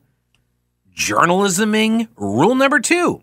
Journalisming 0.95 2.07
rule 2.15 2.55
number 2.55 2.79
two. 2.79 3.21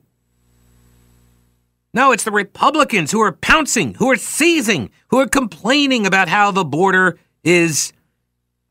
No, 1.95 2.13
it's 2.13 2.25
the 2.25 2.31
Republicans 2.31 3.13
who 3.13 3.21
are 3.23 3.33
pouncing, 3.33 3.95
who 3.95 4.11
are 4.11 4.17
seizing, 4.17 4.91
who 5.09 5.21
are 5.21 5.27
complaining 5.27 6.07
about 6.07 6.29
how 6.29 6.51
the 6.51 6.65
border 6.65 7.19
is 7.43 7.95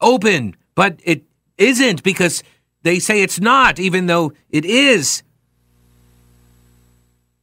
open, 0.01 0.55
but 0.75 0.99
it 1.03 1.23
isn't 1.57 2.03
because 2.03 2.43
they 2.85 2.99
say 2.99 3.23
it's 3.23 3.41
not, 3.41 3.79
even 3.79 4.05
though 4.05 4.31
it 4.51 4.63
is. 4.63 5.23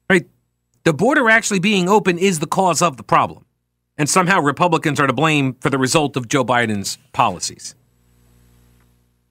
Right? 0.09 0.24
The 0.85 0.94
border 0.94 1.28
actually 1.28 1.59
being 1.59 1.88
open 1.88 2.16
is 2.16 2.38
the 2.38 2.46
cause 2.46 2.81
of 2.81 2.96
the 2.96 3.02
problem. 3.02 3.44
And 3.98 4.09
somehow 4.09 4.40
Republicans 4.40 5.00
are 5.00 5.09
to 5.09 5.12
blame 5.12 5.55
for 5.55 5.68
the 5.68 5.78
result 5.78 6.16
of 6.16 6.28
Joe 6.28 6.44
Biden's 6.44 6.96
policies. 7.12 7.74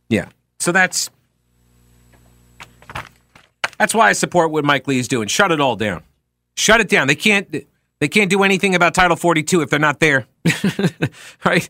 Yeah. 0.10 0.28
So 0.60 0.74
that's 0.74 1.10
that's 3.80 3.96
why 3.96 4.10
I 4.10 4.14
support 4.14 4.52
what 4.52 4.66
Mike 4.66 4.88
Lee 4.88 5.00
is 5.00 5.08
doing. 5.08 5.30
Shut 5.30 5.52
it 5.54 5.62
all 5.62 5.78
down. 5.78 6.04
Shut 6.58 6.82
it 6.82 6.90
down. 6.90 7.08
They 7.08 7.16
can't 7.16 7.50
they 8.00 8.08
can't 8.10 8.30
do 8.30 8.44
anything 8.44 8.76
about 8.76 8.94
Title 8.94 9.16
42 9.16 9.62
if 9.62 9.70
they're 9.70 9.80
not 9.80 10.02
there. 10.02 10.28
right? 11.46 11.70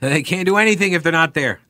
They 0.00 0.22
can't 0.22 0.46
do 0.46 0.56
anything 0.56 0.94
if 0.94 1.02
they're 1.02 1.12
not 1.12 1.34
there. 1.34 1.60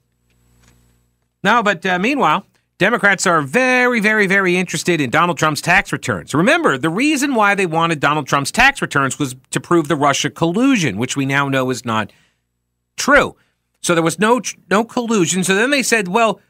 No, 1.43 1.63
but 1.63 1.85
uh, 1.87 1.99
meanwhile, 1.99 2.45
Democrats 2.79 3.27
are 3.27 3.43
very, 3.43 3.99
very, 3.99 4.27
very 4.27 4.57
interested 4.57 5.01
in 5.01 5.11
Donald 5.11 5.37
Trump's 5.37 5.61
tax 5.61 5.93
returns. 5.93 6.33
Remember, 6.33 6.79
the 6.79 6.91
reason 6.91 7.35
why 7.35 7.57
they 7.57 7.67
wanted 7.67 7.99
Donald 7.99 8.29
Trump's 8.29 8.53
tax 8.53 8.81
returns 8.81 9.19
was 9.19 9.35
to 9.51 9.61
prove 9.61 9.89
the 9.89 9.97
Russia 9.97 10.31
collusion, 10.31 10.97
which 10.97 11.17
we 11.17 11.27
now 11.27 11.49
know 11.49 11.71
is 11.71 11.85
not 11.85 12.13
true. 12.97 13.37
So 13.81 13.95
there 13.95 14.03
was 14.03 14.19
no 14.19 14.41
no 14.71 14.85
collusion. 14.85 15.43
So 15.43 15.55
then 15.55 15.71
they 15.71 15.83
said, 15.83 16.09
well, 16.09 16.41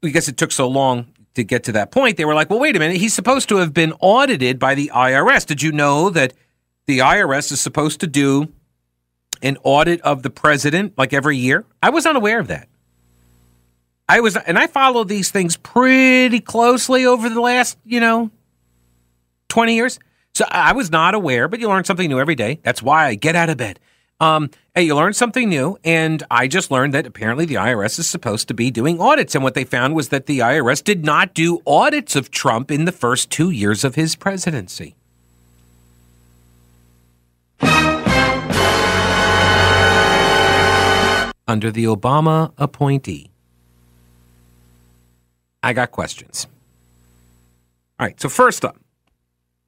because 0.00 0.28
it 0.28 0.36
took 0.36 0.52
so 0.52 0.68
long 0.68 1.06
to 1.34 1.42
get 1.42 1.64
to 1.64 1.72
that 1.72 1.90
point, 1.90 2.16
they 2.18 2.24
were 2.26 2.34
like, 2.34 2.50
well, 2.50 2.60
wait 2.60 2.76
a 2.76 2.78
minute, 2.78 2.98
he's 2.98 3.14
supposed 3.14 3.48
to 3.48 3.56
have 3.56 3.72
been 3.72 3.92
audited 4.00 4.58
by 4.58 4.74
the 4.74 4.90
IRS. 4.94 5.46
Did 5.46 5.62
you 5.62 5.72
know 5.72 6.10
that 6.10 6.34
the 6.86 6.98
IRS 6.98 7.50
is 7.50 7.60
supposed 7.60 8.00
to 8.00 8.06
do 8.06 8.52
an 9.42 9.56
audit 9.62 10.00
of 10.02 10.22
the 10.22 10.30
president 10.30 10.96
like 10.98 11.12
every 11.12 11.38
year? 11.38 11.64
I 11.82 11.88
was 11.90 12.04
unaware 12.04 12.38
of 12.38 12.48
that. 12.48 12.68
I 14.08 14.20
was, 14.20 14.36
and 14.36 14.58
I 14.58 14.66
followed 14.66 15.08
these 15.08 15.30
things 15.30 15.56
pretty 15.56 16.40
closely 16.40 17.06
over 17.06 17.28
the 17.28 17.40
last, 17.40 17.78
you 17.84 18.00
know, 18.00 18.30
20 19.48 19.74
years. 19.74 19.98
So 20.34 20.44
I 20.48 20.72
was 20.72 20.90
not 20.90 21.14
aware, 21.14 21.48
but 21.48 21.60
you 21.60 21.68
learn 21.68 21.84
something 21.84 22.08
new 22.08 22.18
every 22.18 22.34
day. 22.34 22.60
That's 22.62 22.82
why 22.82 23.06
I 23.06 23.14
get 23.14 23.36
out 23.36 23.50
of 23.50 23.56
bed. 23.56 23.78
Um, 24.20 24.50
and 24.74 24.84
you 24.86 24.94
learn 24.94 25.12
something 25.12 25.48
new. 25.48 25.78
And 25.84 26.22
I 26.30 26.48
just 26.48 26.70
learned 26.70 26.92
that 26.94 27.06
apparently 27.06 27.44
the 27.44 27.54
IRS 27.54 27.98
is 27.98 28.08
supposed 28.08 28.48
to 28.48 28.54
be 28.54 28.70
doing 28.70 29.00
audits. 29.00 29.34
And 29.34 29.42
what 29.42 29.54
they 29.54 29.64
found 29.64 29.94
was 29.94 30.08
that 30.10 30.26
the 30.26 30.40
IRS 30.40 30.82
did 30.82 31.04
not 31.04 31.34
do 31.34 31.60
audits 31.66 32.16
of 32.16 32.30
Trump 32.30 32.70
in 32.70 32.84
the 32.84 32.92
first 32.92 33.30
two 33.30 33.50
years 33.50 33.84
of 33.84 33.94
his 33.94 34.16
presidency. 34.16 34.96
Under 41.46 41.70
the 41.70 41.84
Obama 41.84 42.52
appointee. 42.58 43.33
I 45.64 45.72
got 45.72 45.90
questions. 45.90 46.46
All 47.98 48.06
right, 48.06 48.20
so 48.20 48.28
first 48.28 48.64
up, 48.64 48.76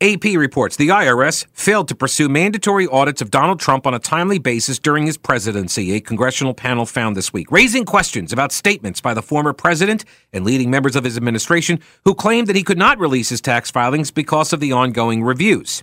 AP 0.02 0.24
reports 0.24 0.76
the 0.76 0.88
IRS 0.88 1.46
failed 1.54 1.88
to 1.88 1.94
pursue 1.94 2.28
mandatory 2.28 2.86
audits 2.86 3.22
of 3.22 3.30
Donald 3.30 3.58
Trump 3.58 3.86
on 3.86 3.94
a 3.94 3.98
timely 3.98 4.38
basis 4.38 4.78
during 4.78 5.06
his 5.06 5.16
presidency, 5.16 5.94
a 5.94 6.00
congressional 6.00 6.52
panel 6.52 6.84
found 6.84 7.16
this 7.16 7.32
week, 7.32 7.50
raising 7.50 7.86
questions 7.86 8.30
about 8.30 8.52
statements 8.52 9.00
by 9.00 9.14
the 9.14 9.22
former 9.22 9.54
president 9.54 10.04
and 10.34 10.44
leading 10.44 10.70
members 10.70 10.96
of 10.96 11.04
his 11.04 11.16
administration 11.16 11.80
who 12.04 12.14
claimed 12.14 12.46
that 12.46 12.56
he 12.56 12.62
could 12.62 12.76
not 12.76 12.98
release 12.98 13.30
his 13.30 13.40
tax 13.40 13.70
filings 13.70 14.10
because 14.10 14.52
of 14.52 14.60
the 14.60 14.72
ongoing 14.72 15.24
reviews. 15.24 15.82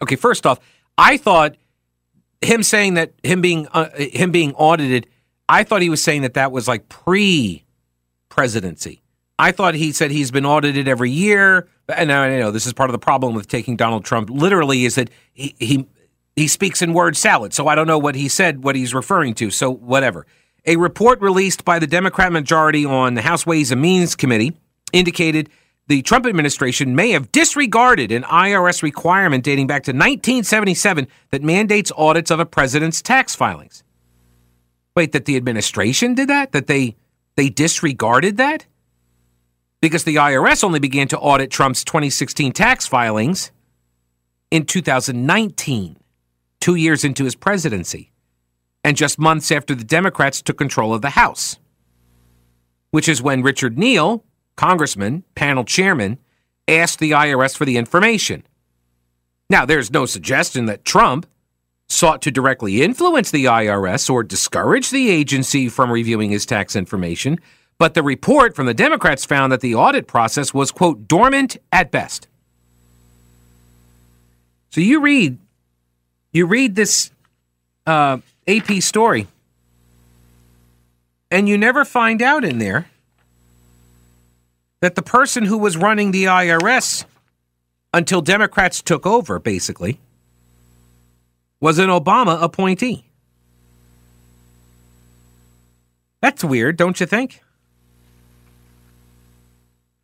Okay, 0.00 0.16
first 0.16 0.46
off, 0.46 0.60
I 0.96 1.18
thought 1.18 1.56
him 2.40 2.62
saying 2.62 2.94
that 2.94 3.12
him 3.22 3.42
being 3.42 3.68
uh, 3.72 3.90
him 3.96 4.30
being 4.30 4.54
audited, 4.54 5.06
I 5.46 5.64
thought 5.64 5.82
he 5.82 5.90
was 5.90 6.02
saying 6.02 6.22
that 6.22 6.32
that 6.34 6.52
was 6.52 6.66
like 6.66 6.88
pre-presidency. 6.88 9.01
I 9.38 9.52
thought 9.52 9.74
he 9.74 9.92
said 9.92 10.10
he's 10.10 10.30
been 10.30 10.46
audited 10.46 10.88
every 10.88 11.10
year. 11.10 11.68
And 11.88 12.12
I 12.12 12.38
know 12.38 12.50
this 12.50 12.66
is 12.66 12.72
part 12.72 12.90
of 12.90 12.92
the 12.92 12.98
problem 12.98 13.34
with 13.34 13.48
taking 13.48 13.76
Donald 13.76 14.04
Trump 14.04 14.30
literally 14.30 14.84
is 14.84 14.94
that 14.94 15.10
he, 15.32 15.54
he 15.58 15.86
he 16.36 16.48
speaks 16.48 16.80
in 16.80 16.94
word 16.94 17.16
salad. 17.16 17.52
So 17.52 17.68
I 17.68 17.74
don't 17.74 17.86
know 17.86 17.98
what 17.98 18.14
he 18.14 18.28
said, 18.28 18.64
what 18.64 18.74
he's 18.74 18.94
referring 18.94 19.34
to. 19.34 19.50
So 19.50 19.70
whatever. 19.70 20.26
A 20.64 20.76
report 20.76 21.20
released 21.20 21.64
by 21.64 21.78
the 21.78 21.86
Democrat 21.86 22.32
majority 22.32 22.86
on 22.86 23.14
the 23.14 23.22
House 23.22 23.44
Ways 23.44 23.70
and 23.70 23.82
Means 23.82 24.14
Committee 24.14 24.56
indicated 24.92 25.50
the 25.88 26.02
Trump 26.02 26.26
administration 26.26 26.94
may 26.94 27.10
have 27.10 27.32
disregarded 27.32 28.12
an 28.12 28.22
IRS 28.22 28.82
requirement 28.82 29.44
dating 29.44 29.66
back 29.66 29.82
to 29.84 29.90
1977 29.90 31.08
that 31.30 31.42
mandates 31.42 31.90
audits 31.96 32.30
of 32.30 32.38
a 32.38 32.46
president's 32.46 33.02
tax 33.02 33.34
filings. 33.34 33.82
Wait, 34.94 35.12
that 35.12 35.24
the 35.24 35.36
administration 35.36 36.14
did 36.14 36.28
that? 36.28 36.52
That 36.52 36.66
they 36.66 36.96
they 37.34 37.48
disregarded 37.48 38.36
that? 38.36 38.66
Because 39.82 40.04
the 40.04 40.14
IRS 40.14 40.62
only 40.62 40.78
began 40.78 41.08
to 41.08 41.18
audit 41.18 41.50
Trump's 41.50 41.84
2016 41.84 42.52
tax 42.52 42.86
filings 42.86 43.50
in 44.50 44.64
2019, 44.64 45.96
two 46.60 46.76
years 46.76 47.04
into 47.04 47.24
his 47.24 47.34
presidency, 47.34 48.12
and 48.84 48.96
just 48.96 49.18
months 49.18 49.50
after 49.50 49.74
the 49.74 49.84
Democrats 49.84 50.40
took 50.40 50.56
control 50.56 50.94
of 50.94 51.02
the 51.02 51.10
House, 51.10 51.58
which 52.92 53.08
is 53.08 53.20
when 53.20 53.42
Richard 53.42 53.76
Neal, 53.76 54.24
congressman, 54.56 55.24
panel 55.34 55.64
chairman, 55.64 56.18
asked 56.68 57.00
the 57.00 57.10
IRS 57.10 57.56
for 57.56 57.64
the 57.64 57.76
information. 57.76 58.44
Now, 59.50 59.66
there's 59.66 59.90
no 59.90 60.06
suggestion 60.06 60.66
that 60.66 60.84
Trump 60.84 61.26
sought 61.88 62.22
to 62.22 62.30
directly 62.30 62.82
influence 62.82 63.32
the 63.32 63.46
IRS 63.46 64.08
or 64.08 64.22
discourage 64.22 64.90
the 64.90 65.10
agency 65.10 65.68
from 65.68 65.90
reviewing 65.90 66.30
his 66.30 66.46
tax 66.46 66.76
information. 66.76 67.40
But 67.82 67.94
the 67.94 68.02
report 68.04 68.54
from 68.54 68.66
the 68.66 68.74
Democrats 68.74 69.24
found 69.24 69.50
that 69.50 69.60
the 69.60 69.74
audit 69.74 70.06
process 70.06 70.54
was, 70.54 70.70
quote, 70.70 71.08
dormant 71.08 71.56
at 71.72 71.90
best. 71.90 72.28
So 74.70 74.80
you 74.80 75.00
read, 75.00 75.36
you 76.32 76.46
read 76.46 76.76
this 76.76 77.10
uh, 77.84 78.18
AP 78.46 78.74
story, 78.82 79.26
and 81.28 81.48
you 81.48 81.58
never 81.58 81.84
find 81.84 82.22
out 82.22 82.44
in 82.44 82.60
there 82.60 82.88
that 84.78 84.94
the 84.94 85.02
person 85.02 85.46
who 85.46 85.58
was 85.58 85.76
running 85.76 86.12
the 86.12 86.26
IRS 86.26 87.04
until 87.92 88.22
Democrats 88.22 88.80
took 88.80 89.04
over, 89.04 89.40
basically, 89.40 89.98
was 91.58 91.80
an 91.80 91.88
Obama 91.88 92.40
appointee. 92.40 93.06
That's 96.20 96.44
weird, 96.44 96.76
don't 96.76 97.00
you 97.00 97.06
think? 97.06 97.41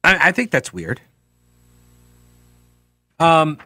I, 0.04 0.28
I 0.28 0.32
think 0.32 0.50
that's 0.50 0.72
weird. 0.72 1.00
Um, 3.18 3.58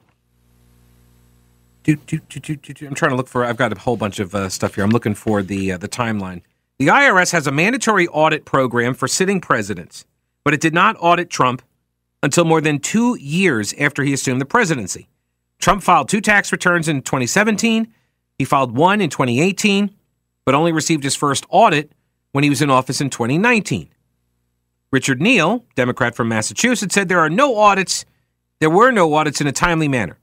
do, 1.83 1.97
do, 1.97 2.19
do, 2.19 2.87
I'm 2.87 2.95
trying 2.95 3.11
to 3.11 3.17
look 3.17 3.29
for. 3.29 3.45
I've 3.45 3.57
got 3.57 3.73
a 3.73 3.79
whole 3.79 3.97
bunch 3.97 4.19
of 4.19 4.35
uh, 4.35 4.49
stuff 4.49 4.77
here. 4.77 4.85
I'm 4.85 4.91
looking 4.91 5.15
for 5.15 5.43
the 5.43 5.73
uh, 5.73 5.79
the 5.79 5.89
timeline. 5.89 6.43
The 6.79 6.87
IRS 6.89 7.33
has 7.33 7.47
a 7.47 7.53
mandatory 7.53 8.09
audit 8.09 8.45
program 8.45 8.95
for 8.95 9.09
sitting 9.09 9.41
presidents, 9.41 10.05
but 10.45 10.55
it 10.55 10.61
did 10.61 10.75
not 10.75 10.97
audit 11.01 11.29
Trump 11.29 11.63
until 12.23 12.45
more 12.45 12.61
than 12.61 12.79
two 12.79 13.17
years 13.19 13.75
after 13.75 14.05
he 14.05 14.13
assumed 14.13 14.41
the 14.41 14.47
presidency. 14.47 15.09
Trump 15.59 15.83
filed 15.83 16.09
two 16.09 16.21
tax 16.21 16.51
returns 16.51 16.89
in 16.89 17.03
2017. 17.03 17.93
He 18.39 18.45
filed 18.45 18.77
one 18.77 19.01
in 19.01 19.11
2018, 19.11 19.91
but 20.45 20.55
only 20.55 20.73
received 20.73 21.05
his 21.05 21.15
first 21.15 21.45
audit 21.49 21.93
when 22.33 22.43
he 22.45 22.51
was 22.51 22.63
in 22.63 22.71
office 22.71 23.01
in 23.01 23.11
2019. 23.11 23.92
Richard 24.93 25.23
Neal, 25.23 25.65
Democrat 25.75 26.15
from 26.15 26.29
Massachusetts, 26.29 26.95
said 26.95 27.09
there 27.09 27.21
are 27.21 27.31
no 27.31 27.57
audits. 27.57 28.05
There 28.61 28.71
were 28.71 28.93
no 28.93 29.13
audits 29.15 29.41
in 29.41 29.47
a 29.47 29.53
timely 29.53 29.89
manner. 29.89 30.19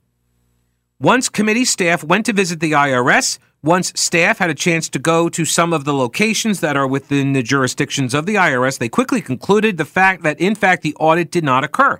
Once 0.99 1.27
committee 1.27 1.65
staff 1.65 2.03
went 2.03 2.25
to 2.27 2.34
visit 2.34 2.60
the 2.60 2.73
IRS, 2.73 3.39
once 3.63 3.91
staff 3.99 4.38
had 4.38 4.49
a 4.49 4.55
chance 4.55 4.88
to 4.89 4.99
go 4.99 5.27
to 5.27 5.43
some 5.43 5.73
of 5.73 5.86
the 5.86 5.93
locations 5.93 6.60
that 6.60 6.77
are 6.77 6.88
within 6.88 7.34
the 7.34 7.41
jurisdictions 7.41 8.13
of 8.13 8.25
the 8.25 8.36
IRS, 8.36 8.77
they 8.77 8.88
quickly 8.89 9.21
concluded 9.21 9.77
the 9.77 9.86
fact 9.86 10.23
that 10.23 10.39
in 10.39 10.55
fact 10.55 10.84
the 10.84 10.95
audit 10.95 11.32
did 11.32 11.43
not 11.43 11.63
occur. 11.63 11.99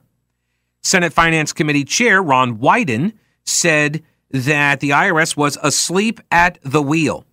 Senate 0.84 1.12
Finance 1.12 1.52
Committee 1.52 1.84
Chair 1.84 2.22
Ron 2.22 2.58
Wyden 2.58 3.14
said 3.46 4.04
that 4.32 4.80
the 4.80 4.92
IRS 4.92 5.36
was 5.36 5.58
asleep 5.64 6.22
at 6.32 6.60
the 6.62 6.82
wheel. 6.82 7.26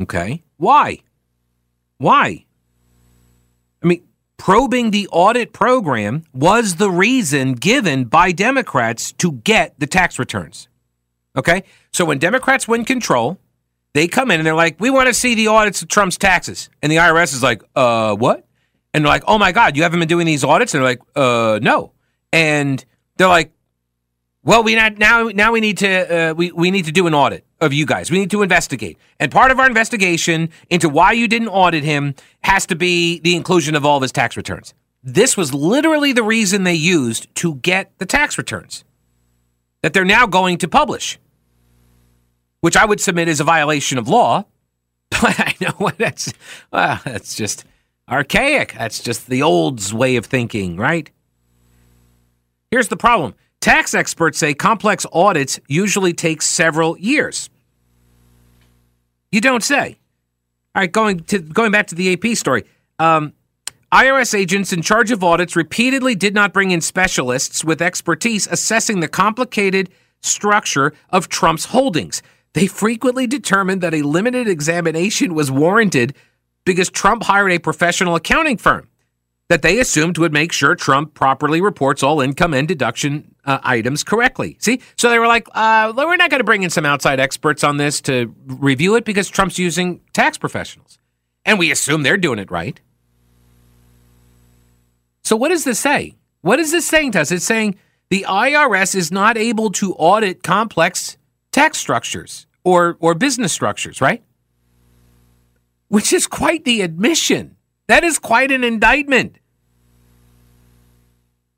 Okay. 0.00 0.42
Why? 0.56 0.98
Why? 1.98 2.46
Probing 4.38 4.90
the 4.90 5.08
audit 5.12 5.52
program 5.52 6.24
was 6.32 6.76
the 6.76 6.90
reason 6.90 7.52
given 7.52 8.04
by 8.04 8.32
Democrats 8.32 9.12
to 9.12 9.32
get 9.32 9.78
the 9.78 9.86
tax 9.86 10.18
returns. 10.18 10.68
Okay? 11.36 11.62
So 11.92 12.04
when 12.04 12.18
Democrats 12.18 12.66
win 12.66 12.84
control, 12.84 13.38
they 13.94 14.08
come 14.08 14.30
in 14.30 14.40
and 14.40 14.46
they're 14.46 14.54
like, 14.54 14.80
we 14.80 14.90
want 14.90 15.08
to 15.08 15.14
see 15.14 15.34
the 15.34 15.48
audits 15.48 15.82
of 15.82 15.88
Trump's 15.88 16.16
taxes. 16.16 16.70
And 16.82 16.90
the 16.90 16.96
IRS 16.96 17.34
is 17.34 17.42
like, 17.42 17.62
uh, 17.76 18.16
what? 18.16 18.46
And 18.94 19.04
they're 19.04 19.12
like, 19.12 19.24
oh 19.26 19.38
my 19.38 19.52
God, 19.52 19.76
you 19.76 19.82
haven't 19.82 20.00
been 20.00 20.08
doing 20.08 20.26
these 20.26 20.44
audits? 20.44 20.74
And 20.74 20.82
they're 20.82 20.90
like, 20.90 21.02
uh, 21.14 21.58
no. 21.62 21.92
And 22.32 22.84
they're 23.16 23.28
like, 23.28 23.52
well, 24.44 24.62
we 24.64 24.74
not, 24.74 24.98
now 24.98 25.28
now 25.28 25.52
we 25.52 25.60
need 25.60 25.78
to 25.78 26.30
uh, 26.30 26.34
we 26.34 26.50
we 26.50 26.72
need 26.72 26.86
to 26.86 26.92
do 26.92 27.06
an 27.06 27.14
audit 27.14 27.46
of 27.62 27.72
you 27.72 27.86
guys. 27.86 28.10
We 28.10 28.18
need 28.18 28.30
to 28.32 28.42
investigate, 28.42 28.98
and 29.18 29.32
part 29.32 29.50
of 29.50 29.58
our 29.58 29.66
investigation 29.66 30.50
into 30.68 30.88
why 30.88 31.12
you 31.12 31.28
didn't 31.28 31.48
audit 31.48 31.84
him 31.84 32.14
has 32.42 32.66
to 32.66 32.76
be 32.76 33.20
the 33.20 33.36
inclusion 33.36 33.74
of 33.74 33.86
all 33.86 33.96
of 33.96 34.02
his 34.02 34.12
tax 34.12 34.36
returns. 34.36 34.74
This 35.02 35.36
was 35.36 35.54
literally 35.54 36.12
the 36.12 36.22
reason 36.22 36.64
they 36.64 36.74
used 36.74 37.34
to 37.36 37.54
get 37.56 37.92
the 37.98 38.06
tax 38.06 38.36
returns 38.36 38.84
that 39.82 39.92
they're 39.92 40.04
now 40.04 40.26
going 40.26 40.58
to 40.58 40.68
publish, 40.68 41.18
which 42.60 42.76
I 42.76 42.84
would 42.84 43.00
submit 43.00 43.28
is 43.28 43.40
a 43.40 43.44
violation 43.44 43.96
of 43.96 44.08
law. 44.08 44.44
But 45.20 45.38
I 45.38 45.54
know 45.60 45.74
what 45.76 45.98
that's 45.98 46.32
well, 46.72 46.98
that's 47.04 47.34
just 47.34 47.64
archaic. 48.08 48.74
That's 48.76 49.00
just 49.00 49.26
the 49.28 49.42
old's 49.42 49.92
way 49.92 50.16
of 50.16 50.24
thinking, 50.26 50.76
right? 50.76 51.10
Here's 52.70 52.88
the 52.88 52.96
problem 52.96 53.34
Tax 53.62 53.94
experts 53.94 54.38
say 54.38 54.54
complex 54.54 55.06
audits 55.12 55.60
usually 55.68 56.12
take 56.12 56.42
several 56.42 56.98
years. 56.98 57.48
You 59.30 59.40
don't 59.40 59.62
say. 59.62 60.00
All 60.74 60.82
right, 60.82 60.90
going 60.90 61.20
to 61.20 61.38
going 61.38 61.70
back 61.70 61.86
to 61.86 61.94
the 61.94 62.12
AP 62.12 62.36
story. 62.36 62.64
Um, 62.98 63.34
IRS 63.92 64.34
agents 64.34 64.72
in 64.72 64.82
charge 64.82 65.12
of 65.12 65.22
audits 65.22 65.54
repeatedly 65.54 66.16
did 66.16 66.34
not 66.34 66.52
bring 66.52 66.72
in 66.72 66.80
specialists 66.80 67.64
with 67.64 67.80
expertise 67.80 68.48
assessing 68.48 68.98
the 68.98 69.06
complicated 69.06 69.90
structure 70.22 70.92
of 71.10 71.28
Trump's 71.28 71.66
holdings. 71.66 72.20
They 72.54 72.66
frequently 72.66 73.28
determined 73.28 73.80
that 73.82 73.94
a 73.94 74.02
limited 74.02 74.48
examination 74.48 75.34
was 75.34 75.52
warranted 75.52 76.16
because 76.64 76.90
Trump 76.90 77.22
hired 77.22 77.52
a 77.52 77.60
professional 77.60 78.16
accounting 78.16 78.56
firm 78.56 78.88
that 79.48 79.62
they 79.62 79.78
assumed 79.78 80.18
would 80.18 80.32
make 80.32 80.50
sure 80.50 80.74
Trump 80.74 81.14
properly 81.14 81.60
reports 81.60 82.02
all 82.02 82.20
income 82.20 82.54
and 82.54 82.66
deduction 82.66 83.31
uh, 83.44 83.58
items 83.62 84.04
correctly. 84.04 84.56
See? 84.60 84.80
So 84.96 85.10
they 85.10 85.18
were 85.18 85.26
like, 85.26 85.48
uh, 85.54 85.92
we're 85.96 86.16
not 86.16 86.30
going 86.30 86.40
to 86.40 86.44
bring 86.44 86.62
in 86.62 86.70
some 86.70 86.86
outside 86.86 87.20
experts 87.20 87.64
on 87.64 87.76
this 87.76 88.00
to 88.02 88.34
review 88.46 88.94
it 88.96 89.04
because 89.04 89.28
Trump's 89.28 89.58
using 89.58 90.00
tax 90.12 90.38
professionals. 90.38 90.98
And 91.44 91.58
we 91.58 91.70
assume 91.70 92.02
they're 92.02 92.16
doing 92.16 92.38
it 92.38 92.50
right. 92.50 92.80
So 95.24 95.36
what 95.36 95.48
does 95.48 95.64
this 95.64 95.78
say? 95.78 96.16
What 96.42 96.58
is 96.58 96.72
this 96.72 96.86
saying 96.86 97.12
to 97.12 97.20
us? 97.20 97.30
It's 97.30 97.44
saying 97.44 97.76
the 98.10 98.26
IRS 98.28 98.94
is 98.94 99.10
not 99.10 99.36
able 99.36 99.70
to 99.72 99.94
audit 99.94 100.42
complex 100.42 101.16
tax 101.52 101.78
structures 101.78 102.46
or, 102.64 102.96
or 103.00 103.14
business 103.14 103.52
structures, 103.52 104.00
right? 104.00 104.22
Which 105.88 106.12
is 106.12 106.26
quite 106.26 106.64
the 106.64 106.82
admission. 106.82 107.56
That 107.88 108.04
is 108.04 108.18
quite 108.18 108.50
an 108.50 108.64
indictment. 108.64 109.36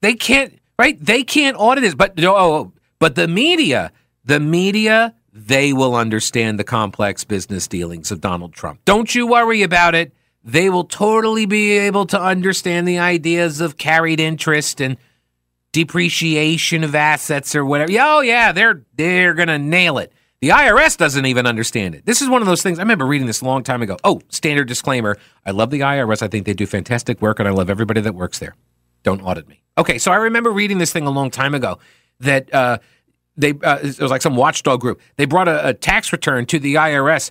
They 0.00 0.14
can't, 0.14 0.58
right? 0.78 1.02
They 1.02 1.24
can't 1.24 1.56
audit 1.58 1.82
this. 1.82 1.94
But 1.94 2.22
oh, 2.24 2.36
oh, 2.36 2.72
but 2.98 3.14
the 3.14 3.28
media, 3.28 3.92
the 4.24 4.40
media, 4.40 5.14
they 5.32 5.72
will 5.72 5.94
understand 5.94 6.58
the 6.58 6.64
complex 6.64 7.24
business 7.24 7.66
dealings 7.66 8.10
of 8.10 8.20
Donald 8.20 8.52
Trump. 8.52 8.80
Don't 8.84 9.14
you 9.14 9.26
worry 9.26 9.62
about 9.62 9.94
it. 9.94 10.12
They 10.44 10.68
will 10.68 10.84
totally 10.84 11.46
be 11.46 11.72
able 11.72 12.06
to 12.06 12.20
understand 12.20 12.86
the 12.86 12.98
ideas 12.98 13.60
of 13.60 13.78
carried 13.78 14.20
interest 14.20 14.80
and 14.80 14.98
depreciation 15.72 16.84
of 16.84 16.94
assets 16.94 17.54
or 17.56 17.64
whatever. 17.64 17.90
Oh 18.00 18.20
yeah, 18.20 18.52
they're 18.52 18.84
they're 18.96 19.34
gonna 19.34 19.58
nail 19.58 19.98
it. 19.98 20.12
The 20.40 20.50
IRS 20.50 20.98
doesn't 20.98 21.24
even 21.24 21.46
understand 21.46 21.94
it. 21.94 22.04
This 22.04 22.20
is 22.20 22.28
one 22.28 22.42
of 22.42 22.46
those 22.46 22.62
things. 22.62 22.78
I 22.78 22.82
remember 22.82 23.06
reading 23.06 23.26
this 23.26 23.40
a 23.40 23.46
long 23.46 23.62
time 23.62 23.80
ago. 23.80 23.96
Oh, 24.04 24.20
standard 24.28 24.68
disclaimer. 24.68 25.16
I 25.46 25.52
love 25.52 25.70
the 25.70 25.80
IRS. 25.80 26.20
I 26.20 26.28
think 26.28 26.44
they 26.44 26.52
do 26.52 26.66
fantastic 26.66 27.22
work 27.22 27.38
and 27.38 27.48
I 27.48 27.50
love 27.50 27.70
everybody 27.70 28.02
that 28.02 28.14
works 28.14 28.38
there. 28.38 28.54
Don't 29.04 29.20
audit 29.20 29.46
me. 29.48 29.62
Okay, 29.78 29.98
so 29.98 30.10
I 30.10 30.16
remember 30.16 30.50
reading 30.50 30.78
this 30.78 30.92
thing 30.92 31.06
a 31.06 31.10
long 31.10 31.30
time 31.30 31.54
ago 31.54 31.78
that 32.20 32.52
uh, 32.52 32.78
they 33.36 33.50
uh, 33.62 33.78
it 33.82 34.00
was 34.00 34.10
like 34.10 34.22
some 34.22 34.34
watchdog 34.34 34.80
group. 34.80 35.00
They 35.16 35.26
brought 35.26 35.46
a, 35.46 35.68
a, 35.68 35.74
tax 35.74 36.12
return 36.12 36.46
to 36.46 36.58
the 36.58 36.74
IRS 36.74 37.30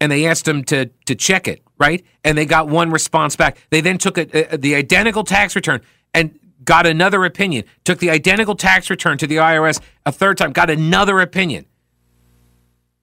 and 0.00 0.10
they 0.10 0.26
asked 0.26 0.44
them 0.44 0.64
to 0.64 0.86
to 1.06 1.14
check 1.14 1.46
it, 1.48 1.62
right? 1.78 2.04
And 2.24 2.36
they 2.36 2.46
got 2.46 2.68
one 2.68 2.90
response 2.90 3.36
back. 3.36 3.58
They 3.70 3.80
then 3.80 3.98
took 3.98 4.18
a, 4.18 4.54
a, 4.54 4.58
the 4.58 4.74
identical 4.74 5.24
tax 5.24 5.54
return 5.54 5.80
and 6.12 6.38
got 6.64 6.86
another 6.86 7.24
opinion. 7.24 7.64
Took 7.84 7.98
the 7.98 8.10
identical 8.10 8.56
tax 8.56 8.90
return 8.90 9.18
to 9.18 9.26
the 9.26 9.36
IRS 9.36 9.80
a 10.06 10.12
third 10.12 10.38
time, 10.38 10.52
got 10.52 10.70
another 10.70 11.20
opinion. 11.20 11.66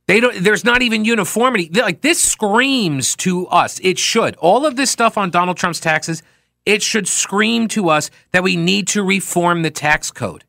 They 0.07 0.19
don't. 0.19 0.43
There's 0.43 0.65
not 0.65 0.81
even 0.81 1.05
uniformity. 1.05 1.69
Like 1.69 2.01
this 2.01 2.21
screams 2.21 3.15
to 3.17 3.47
us. 3.47 3.79
It 3.83 3.99
should. 3.99 4.35
All 4.37 4.65
of 4.65 4.75
this 4.75 4.89
stuff 4.89 5.17
on 5.17 5.29
Donald 5.29 5.57
Trump's 5.57 5.79
taxes 5.79 6.23
it 6.65 6.81
should 6.81 7.07
scream 7.07 7.67
to 7.69 7.89
us 7.89 8.09
that 8.31 8.43
we 8.43 8.55
need 8.55 8.87
to 8.89 9.03
reform 9.03 9.61
the 9.61 9.71
tax 9.71 10.11
code, 10.11 10.43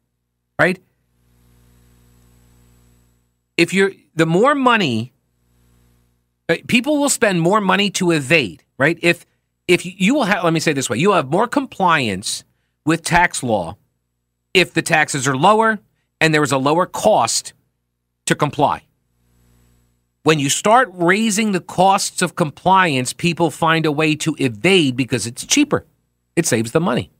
right? 0.59 0.79
If 3.57 3.72
you're 3.72 3.92
the 4.14 4.27
more 4.27 4.55
money, 4.55 5.12
uh, 6.48 6.57
people 6.66 6.98
will 6.98 7.09
spend 7.09 7.40
more 7.40 7.61
money 7.61 7.90
to 7.90 8.11
evade, 8.11 8.64
right? 8.79 8.98
If 9.03 9.27
if 9.68 9.87
you 9.87 10.14
will 10.14 10.25
have, 10.25 10.44
let 10.44 10.53
me 10.53 10.61
say 10.61 10.72
this 10.72 10.90
way, 10.90 10.98
you 10.98 11.09
will 11.09 11.16
have 11.16 11.31
more 11.31 11.46
compliance 11.46 12.44
with 12.85 13.03
tax 13.03 13.42
law 13.42 13.77
if 14.53 14.75
the 14.75 14.83
taxes 14.83 15.29
are 15.29 15.37
lower 15.37 15.79
and 16.20 16.35
there 16.35 16.42
is 16.42 16.53
a 16.53 16.59
lower 16.59 16.85
cost 16.85 17.53
to 18.27 18.35
comply. 18.35 18.83
When 20.25 20.38
you 20.38 20.51
start 20.51 20.88
raising 20.92 21.53
the 21.53 21.61
costs 21.61 22.22
of 22.22 22.37
compliance, 22.37 23.12
people 23.12 23.51
find 23.51 23.87
a 23.87 23.92
way 23.92 24.14
to 24.16 24.37
evade 24.38 24.96
because 24.96 25.27
it's 25.27 25.44
cheaper. 25.44 25.87
It 26.37 26.47
saves 26.47 26.73
them 26.73 26.85
money. 26.85 27.11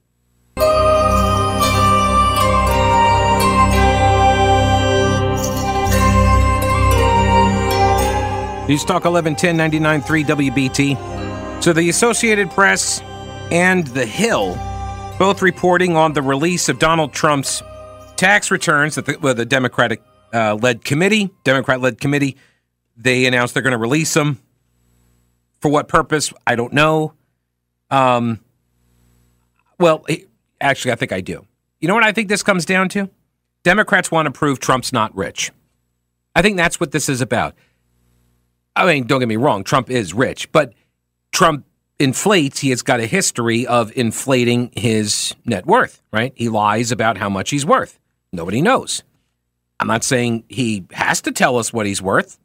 News 8.69 8.85
Talk 8.85 9.05
1110 9.05 9.59
99.3 10.03 10.25
WBT. 10.25 11.63
So 11.63 11.73
the 11.73 11.89
Associated 11.91 12.51
Press 12.51 13.03
and 13.51 13.87
The 13.89 14.07
Hill 14.07 14.55
both 15.19 15.43
reporting 15.43 15.97
on 15.97 16.15
the 16.15 16.23
release 16.23 16.69
of 16.69 16.79
Donald 16.79 17.13
Trump's 17.13 17.63
tax 18.17 18.51
returns 18.51 18.95
that 18.95 19.07
the, 19.07 19.19
well, 19.21 19.35
the 19.35 19.45
Democratic 19.45 20.03
uh, 20.33 20.55
led 20.55 20.85
committee, 20.85 21.31
Democrat 21.45 21.81
led 21.81 22.01
committee, 22.01 22.37
they 22.97 23.27
announced 23.27 23.55
they're 23.55 23.63
going 23.63 23.73
to 23.73 23.79
release 23.79 24.15
them. 24.15 24.41
For 25.61 25.71
what 25.71 25.89
purpose? 25.89 26.33
I 26.47 26.57
don't 26.57 26.73
know. 26.73 27.15
Um, 27.91 28.41
Well, 29.79 30.05
actually, 30.61 30.93
I 30.93 30.95
think 30.97 31.13
I 31.13 31.21
do. 31.21 31.47
You 31.81 31.89
know 31.89 31.95
what 31.95 32.05
I 32.05 32.13
think 32.13 32.29
this 32.29 32.43
comes 32.43 32.65
down 32.65 32.89
to? 32.91 33.11
Democrats 33.63 34.11
want 34.11 34.27
to 34.27 34.33
prove 34.33 34.61
Trump's 34.61 34.93
not 34.93 35.15
rich. 35.17 35.51
I 36.35 36.43
think 36.43 36.57
that's 36.57 36.81
what 36.81 36.93
this 36.93 37.09
is 37.09 37.21
about. 37.21 37.55
I 38.75 38.87
mean, 38.87 39.07
don't 39.07 39.21
get 39.21 39.29
me 39.29 39.37
wrong, 39.37 39.65
Trump 39.65 39.91
is 39.91 40.15
rich, 40.15 40.51
but 40.51 40.73
Trump 41.33 41.67
inflates. 41.99 42.61
He 42.61 42.71
has 42.71 42.83
got 42.83 43.01
a 43.01 43.07
history 43.07 43.67
of 43.67 43.93
inflating 43.97 44.73
his 44.75 45.35
net 45.45 45.67
worth, 45.67 46.03
right? 46.13 46.33
He 46.37 46.49
lies 46.49 46.91
about 46.91 47.19
how 47.19 47.29
much 47.29 47.51
he's 47.51 47.67
worth. 47.67 47.99
Nobody 48.33 48.63
knows. 48.63 49.03
I'm 49.79 49.89
not 49.89 50.05
saying 50.05 50.45
he 50.49 50.85
has 50.93 51.21
to 51.23 51.33
tell 51.33 51.59
us 51.59 51.73
what 51.73 51.87
he's 51.87 52.01
worth. 52.01 52.39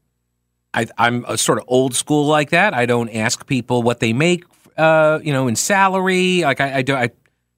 I, 0.73 0.87
am 0.97 1.25
a 1.27 1.37
sort 1.37 1.57
of 1.59 1.63
old 1.67 1.95
school 1.95 2.25
like 2.25 2.49
that. 2.49 2.73
I 2.73 2.85
don't 2.85 3.09
ask 3.09 3.47
people 3.47 3.81
what 3.83 3.99
they 3.99 4.13
make, 4.13 4.43
uh, 4.77 5.19
you 5.23 5.33
know, 5.33 5.47
in 5.47 5.55
salary. 5.55 6.41
Like 6.41 6.61
I, 6.61 6.77
I 6.77 6.81
do, 6.81 6.95
I, 6.95 7.09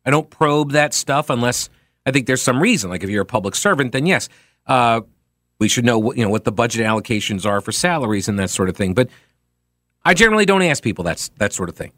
I 0.06 0.12
don't 0.12 0.30
probe 0.30 0.72
that 0.72 0.94
stuff 0.94 1.30
unless 1.30 1.70
I 2.06 2.12
think 2.12 2.26
there's 2.28 2.42
some 2.42 2.62
reason. 2.62 2.90
Like 2.90 3.04
if 3.04 3.10
you're 3.10 3.22
a 3.22 3.26
public 3.26 3.56
servant, 3.56 3.92
then 3.92 4.06
yes, 4.06 4.30
uh, 4.66 5.02
we 5.60 5.68
should 5.68 5.86
know 5.86 6.00
what 6.00 6.18
you 6.18 6.24
know 6.24 6.30
what 6.30 6.46
the 6.46 6.52
budget 6.52 6.86
allocations 6.86 7.46
are 7.46 7.62
for 7.62 7.72
salaries 7.72 8.28
and 8.28 8.40
that 8.40 8.50
sort 8.50 8.70
of 8.70 8.78
thing. 8.78 8.94
But 8.94 9.10
I 10.04 10.14
generally 10.14 10.46
don't 10.46 10.62
ask 10.62 10.82
people 10.82 11.04
that's 11.04 11.30
that 11.38 11.54
sort 11.54 11.70
of 11.70 11.76
thing. 11.76 11.92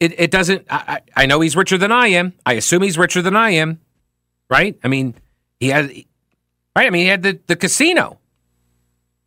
It, 0.00 0.18
it 0.18 0.30
doesn't. 0.30 0.66
I, 0.70 1.00
I 1.14 1.26
know 1.26 1.40
he's 1.40 1.54
richer 1.54 1.78
than 1.78 1.92
I 1.92 2.08
am. 2.08 2.32
I 2.44 2.54
assume 2.54 2.82
he's 2.82 2.98
richer 2.98 3.22
than 3.22 3.36
I 3.36 3.50
am, 3.50 3.80
right? 4.48 4.78
I 4.82 4.88
mean, 4.88 5.14
he 5.60 5.68
had 5.68 5.90
right. 6.74 6.86
I 6.86 6.90
mean, 6.90 7.02
he 7.02 7.08
had 7.08 7.22
the 7.22 7.38
the 7.46 7.56
casino, 7.56 8.18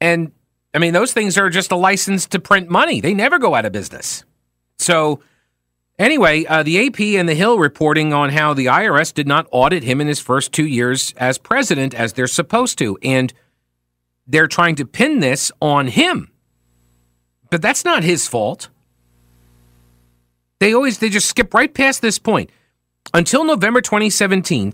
and 0.02 0.32
I 0.74 0.80
mean 0.80 0.94
those 0.94 1.14
things 1.14 1.38
are 1.38 1.50
just 1.50 1.72
a 1.72 1.76
license 1.76 2.28
to 2.28 2.40
print 2.40 2.70
money. 2.70 3.02
They 3.02 3.14
never 3.14 3.40
go 3.40 3.56
out 3.56 3.66
of 3.66 3.72
business. 3.72 4.26
So 4.84 5.22
Anyway, 6.00 6.44
uh, 6.46 6.64
the 6.64 6.88
AP 6.88 7.00
and 7.20 7.30
the 7.30 7.36
Hill 7.36 7.60
reporting 7.60 8.14
on 8.14 8.30
how 8.30 8.54
the 8.54 8.66
IRS 8.66 9.14
did 9.14 9.28
not 9.28 9.48
audit 9.52 9.84
him 9.84 10.02
in 10.02 10.08
his 10.08 10.20
first 10.20 10.52
two 10.52 10.66
years 10.66 11.14
as 11.18 11.38
president 11.38 11.94
as 11.94 12.14
they're 12.14 12.26
supposed 12.28 12.80
to. 12.80 12.98
And 13.04 13.32
they're 14.26 14.48
trying 14.48 14.76
to 14.76 14.86
pin 14.86 15.20
this 15.20 15.52
on 15.62 15.88
him. 15.88 16.32
But 17.52 17.62
that's 17.62 17.86
not 17.86 18.04
his 18.04 18.28
fault. 18.28 18.70
They 20.60 20.74
always, 20.74 20.98
they 20.98 21.10
just 21.10 21.30
skip 21.30 21.54
right 21.54 21.72
past 21.72 22.02
this 22.02 22.18
point. 22.18 22.50
Until 23.14 23.44
November 23.44 23.82
2017, 23.82 24.74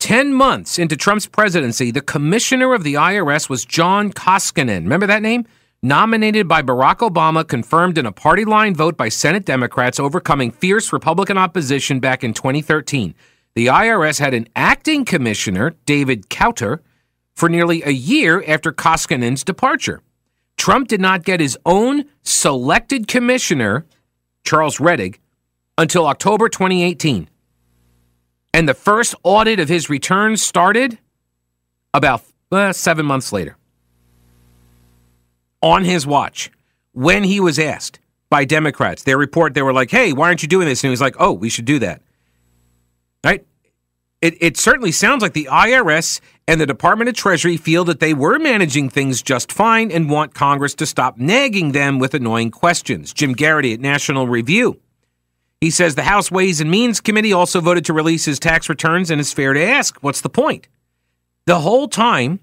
10 0.00 0.34
months 0.34 0.78
into 0.78 0.96
Trump's 0.96 1.26
presidency, 1.26 1.92
the 1.92 2.00
commissioner 2.00 2.74
of 2.74 2.82
the 2.82 2.94
IRS 2.94 3.48
was 3.48 3.64
John 3.64 4.12
Koskinen. 4.12 4.82
Remember 4.82 5.06
that 5.06 5.22
name? 5.22 5.46
Nominated 5.86 6.48
by 6.48 6.62
Barack 6.62 6.96
Obama, 6.96 7.46
confirmed 7.46 7.96
in 7.96 8.06
a 8.06 8.10
party 8.10 8.44
line 8.44 8.74
vote 8.74 8.96
by 8.96 9.08
Senate 9.08 9.44
Democrats, 9.44 10.00
overcoming 10.00 10.50
fierce 10.50 10.92
Republican 10.92 11.38
opposition 11.38 12.00
back 12.00 12.24
in 12.24 12.34
2013. 12.34 13.14
The 13.54 13.66
IRS 13.66 14.18
had 14.18 14.34
an 14.34 14.48
acting 14.56 15.04
commissioner, 15.04 15.76
David 15.84 16.28
Kautter, 16.28 16.80
for 17.36 17.48
nearly 17.48 17.84
a 17.84 17.90
year 17.90 18.42
after 18.48 18.72
Koskinen's 18.72 19.44
departure. 19.44 20.02
Trump 20.56 20.88
did 20.88 21.00
not 21.00 21.22
get 21.22 21.38
his 21.38 21.56
own 21.64 22.06
selected 22.24 23.06
commissioner, 23.06 23.86
Charles 24.42 24.78
Rettig, 24.78 25.18
until 25.78 26.08
October 26.08 26.48
2018. 26.48 27.28
And 28.52 28.68
the 28.68 28.74
first 28.74 29.14
audit 29.22 29.60
of 29.60 29.68
his 29.68 29.88
returns 29.88 30.42
started 30.42 30.98
about 31.94 32.24
uh, 32.50 32.72
seven 32.72 33.06
months 33.06 33.32
later 33.32 33.56
on 35.62 35.84
his 35.84 36.06
watch 36.06 36.50
when 36.92 37.24
he 37.24 37.40
was 37.40 37.58
asked 37.58 38.00
by 38.30 38.44
Democrats. 38.44 39.02
Their 39.02 39.18
report, 39.18 39.54
they 39.54 39.62
were 39.62 39.72
like, 39.72 39.90
hey, 39.90 40.12
why 40.12 40.28
aren't 40.28 40.42
you 40.42 40.48
doing 40.48 40.66
this? 40.66 40.82
And 40.82 40.88
he 40.88 40.90
was 40.90 41.00
like, 41.00 41.16
oh, 41.18 41.32
we 41.32 41.48
should 41.48 41.64
do 41.64 41.78
that. 41.80 42.02
Right? 43.24 43.44
It, 44.22 44.36
it 44.40 44.56
certainly 44.56 44.92
sounds 44.92 45.22
like 45.22 45.34
the 45.34 45.48
IRS 45.50 46.20
and 46.48 46.60
the 46.60 46.66
Department 46.66 47.08
of 47.08 47.14
Treasury 47.14 47.56
feel 47.56 47.84
that 47.84 48.00
they 48.00 48.14
were 48.14 48.38
managing 48.38 48.88
things 48.88 49.22
just 49.22 49.52
fine 49.52 49.90
and 49.90 50.10
want 50.10 50.34
Congress 50.34 50.74
to 50.76 50.86
stop 50.86 51.18
nagging 51.18 51.72
them 51.72 51.98
with 51.98 52.14
annoying 52.14 52.50
questions. 52.50 53.12
Jim 53.12 53.34
Geraghty 53.34 53.74
at 53.74 53.80
National 53.80 54.26
Review. 54.26 54.80
He 55.60 55.70
says 55.70 55.94
the 55.94 56.02
House 56.02 56.30
Ways 56.30 56.60
and 56.60 56.70
Means 56.70 57.00
Committee 57.00 57.32
also 57.32 57.60
voted 57.60 57.84
to 57.86 57.92
release 57.92 58.24
his 58.24 58.38
tax 58.38 58.68
returns, 58.68 59.10
and 59.10 59.20
it's 59.20 59.32
fair 59.32 59.52
to 59.52 59.62
ask, 59.62 59.96
what's 60.02 60.20
the 60.20 60.28
point? 60.28 60.68
The 61.46 61.60
whole 61.60 61.88
time, 61.88 62.40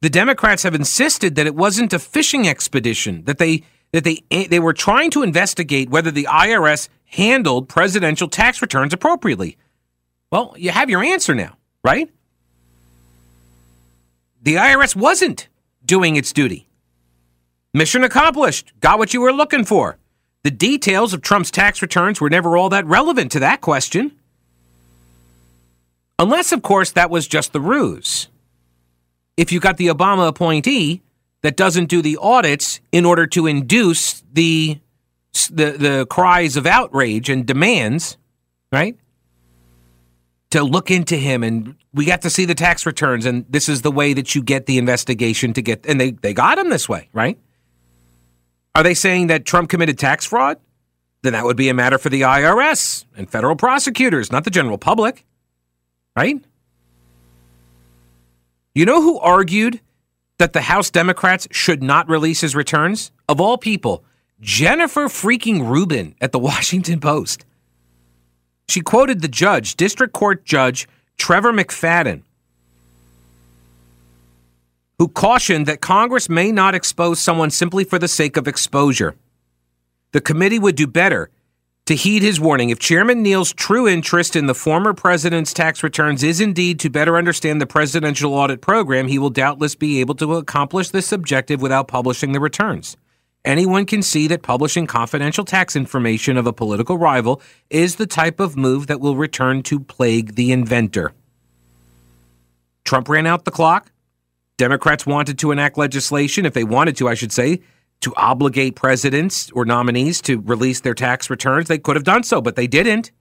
the 0.00 0.10
Democrats 0.10 0.62
have 0.62 0.74
insisted 0.74 1.34
that 1.34 1.46
it 1.46 1.54
wasn't 1.54 1.92
a 1.92 1.98
fishing 1.98 2.48
expedition, 2.48 3.24
that 3.24 3.38
they 3.38 3.62
that 3.92 4.04
they 4.04 4.22
eh, 4.30 4.46
they 4.48 4.60
were 4.60 4.72
trying 4.72 5.10
to 5.10 5.22
investigate 5.22 5.90
whether 5.90 6.10
the 6.10 6.24
IRS 6.24 6.88
handled 7.06 7.68
presidential 7.68 8.28
tax 8.28 8.62
returns 8.62 8.92
appropriately. 8.92 9.56
Well, 10.30 10.54
you 10.56 10.70
have 10.70 10.88
your 10.88 11.02
answer 11.02 11.34
now, 11.34 11.56
right? 11.84 12.10
The 14.42 14.54
IRS 14.54 14.96
wasn't 14.96 15.48
doing 15.84 16.16
its 16.16 16.32
duty. 16.32 16.68
Mission 17.74 18.04
accomplished. 18.04 18.72
Got 18.80 18.98
what 18.98 19.12
you 19.12 19.20
were 19.20 19.32
looking 19.32 19.64
for. 19.64 19.98
The 20.44 20.50
details 20.50 21.12
of 21.12 21.20
Trump's 21.20 21.50
tax 21.50 21.82
returns 21.82 22.20
were 22.20 22.30
never 22.30 22.56
all 22.56 22.70
that 22.70 22.86
relevant 22.86 23.32
to 23.32 23.40
that 23.40 23.60
question. 23.60 24.12
Unless, 26.18 26.52
of 26.52 26.62
course, 26.62 26.92
that 26.92 27.10
was 27.10 27.28
just 27.28 27.52
the 27.52 27.60
ruse 27.60 28.28
if 29.40 29.50
you 29.50 29.58
got 29.58 29.78
the 29.78 29.86
Obama 29.86 30.28
appointee 30.28 31.00
that 31.40 31.56
doesn't 31.56 31.86
do 31.86 32.02
the 32.02 32.18
audits 32.20 32.78
in 32.92 33.06
order 33.06 33.26
to 33.26 33.46
induce 33.46 34.22
the 34.30 34.78
the, 35.50 35.70
the 35.70 36.06
cries 36.10 36.56
of 36.56 36.66
outrage 36.66 37.30
and 37.30 37.46
demands, 37.46 38.18
right? 38.70 38.98
To 40.50 40.62
look 40.62 40.90
into 40.90 41.16
him 41.16 41.42
and 41.42 41.76
we 41.94 42.04
got 42.04 42.20
to 42.22 42.30
see 42.30 42.44
the 42.44 42.54
tax 42.54 42.84
returns 42.84 43.24
and 43.24 43.46
this 43.48 43.66
is 43.68 43.80
the 43.80 43.90
way 43.90 44.12
that 44.12 44.34
you 44.34 44.42
get 44.42 44.66
the 44.66 44.76
investigation 44.76 45.54
to 45.54 45.62
get 45.62 45.86
and 45.86 45.98
they, 45.98 46.10
they 46.10 46.34
got 46.34 46.58
him 46.58 46.68
this 46.68 46.86
way, 46.86 47.08
right? 47.14 47.38
Are 48.74 48.82
they 48.82 48.94
saying 48.94 49.28
that 49.28 49.46
Trump 49.46 49.70
committed 49.70 49.98
tax 49.98 50.26
fraud? 50.26 50.58
Then 51.22 51.32
that 51.32 51.44
would 51.44 51.56
be 51.56 51.70
a 51.70 51.74
matter 51.74 51.96
for 51.96 52.10
the 52.10 52.22
IRS 52.22 53.06
and 53.16 53.30
federal 53.30 53.56
prosecutors, 53.56 54.30
not 54.30 54.44
the 54.44 54.50
general 54.50 54.76
public. 54.76 55.24
Right? 56.14 56.44
You 58.74 58.86
know 58.86 59.02
who 59.02 59.18
argued 59.18 59.80
that 60.38 60.52
the 60.52 60.62
House 60.62 60.90
Democrats 60.90 61.48
should 61.50 61.82
not 61.82 62.08
release 62.08 62.40
his 62.40 62.54
returns? 62.54 63.10
Of 63.28 63.40
all 63.40 63.58
people, 63.58 64.04
Jennifer 64.40 65.08
freaking 65.08 65.68
Rubin 65.68 66.14
at 66.20 66.30
the 66.30 66.38
Washington 66.50 67.00
Post. 67.00 67.44
She 68.68 68.80
quoted 68.80 69.20
the 69.20 69.28
judge, 69.28 69.74
District 69.74 70.12
Court 70.12 70.44
Judge 70.44 70.88
Trevor 71.18 71.52
McFadden, 71.52 72.22
who 74.98 75.08
cautioned 75.08 75.66
that 75.66 75.80
Congress 75.80 76.28
may 76.28 76.52
not 76.52 76.74
expose 76.74 77.18
someone 77.18 77.50
simply 77.50 77.82
for 77.82 77.98
the 77.98 78.06
sake 78.06 78.36
of 78.36 78.46
exposure. 78.46 79.16
The 80.12 80.20
committee 80.20 80.58
would 80.60 80.76
do 80.76 80.86
better 80.86 81.30
to 81.90 81.96
heed 81.96 82.22
his 82.22 82.38
warning. 82.38 82.70
If 82.70 82.78
Chairman 82.78 83.20
Neal's 83.20 83.52
true 83.52 83.88
interest 83.88 84.36
in 84.36 84.46
the 84.46 84.54
former 84.54 84.94
president's 84.94 85.52
tax 85.52 85.82
returns 85.82 86.22
is 86.22 86.40
indeed 86.40 86.78
to 86.78 86.88
better 86.88 87.16
understand 87.16 87.60
the 87.60 87.66
presidential 87.66 88.32
audit 88.32 88.60
program, 88.60 89.08
he 89.08 89.18
will 89.18 89.28
doubtless 89.28 89.74
be 89.74 89.98
able 89.98 90.14
to 90.14 90.36
accomplish 90.36 90.90
this 90.90 91.10
objective 91.10 91.60
without 91.60 91.88
publishing 91.88 92.30
the 92.30 92.38
returns. 92.38 92.96
Anyone 93.44 93.86
can 93.86 94.02
see 94.02 94.28
that 94.28 94.42
publishing 94.42 94.86
confidential 94.86 95.44
tax 95.44 95.74
information 95.74 96.36
of 96.36 96.46
a 96.46 96.52
political 96.52 96.96
rival 96.96 97.42
is 97.70 97.96
the 97.96 98.06
type 98.06 98.38
of 98.38 98.56
move 98.56 98.86
that 98.86 99.00
will 99.00 99.16
return 99.16 99.60
to 99.64 99.80
plague 99.80 100.36
the 100.36 100.52
inventor. 100.52 101.12
Trump 102.84 103.08
ran 103.08 103.26
out 103.26 103.44
the 103.44 103.50
clock. 103.50 103.90
Democrats 104.58 105.06
wanted 105.06 105.40
to 105.40 105.50
enact 105.50 105.76
legislation, 105.76 106.46
if 106.46 106.54
they 106.54 106.62
wanted 106.62 106.96
to, 106.98 107.08
I 107.08 107.14
should 107.14 107.32
say, 107.32 107.62
to 108.00 108.14
obligate 108.16 108.76
presidents 108.76 109.50
or 109.52 109.64
nominees 109.64 110.20
to 110.22 110.40
release 110.40 110.80
their 110.80 110.94
tax 110.94 111.28
returns. 111.28 111.68
They 111.68 111.78
could 111.78 111.96
have 111.96 112.04
done 112.04 112.22
so, 112.22 112.40
but 112.40 112.56
they 112.56 112.66
didn't. 112.66 113.12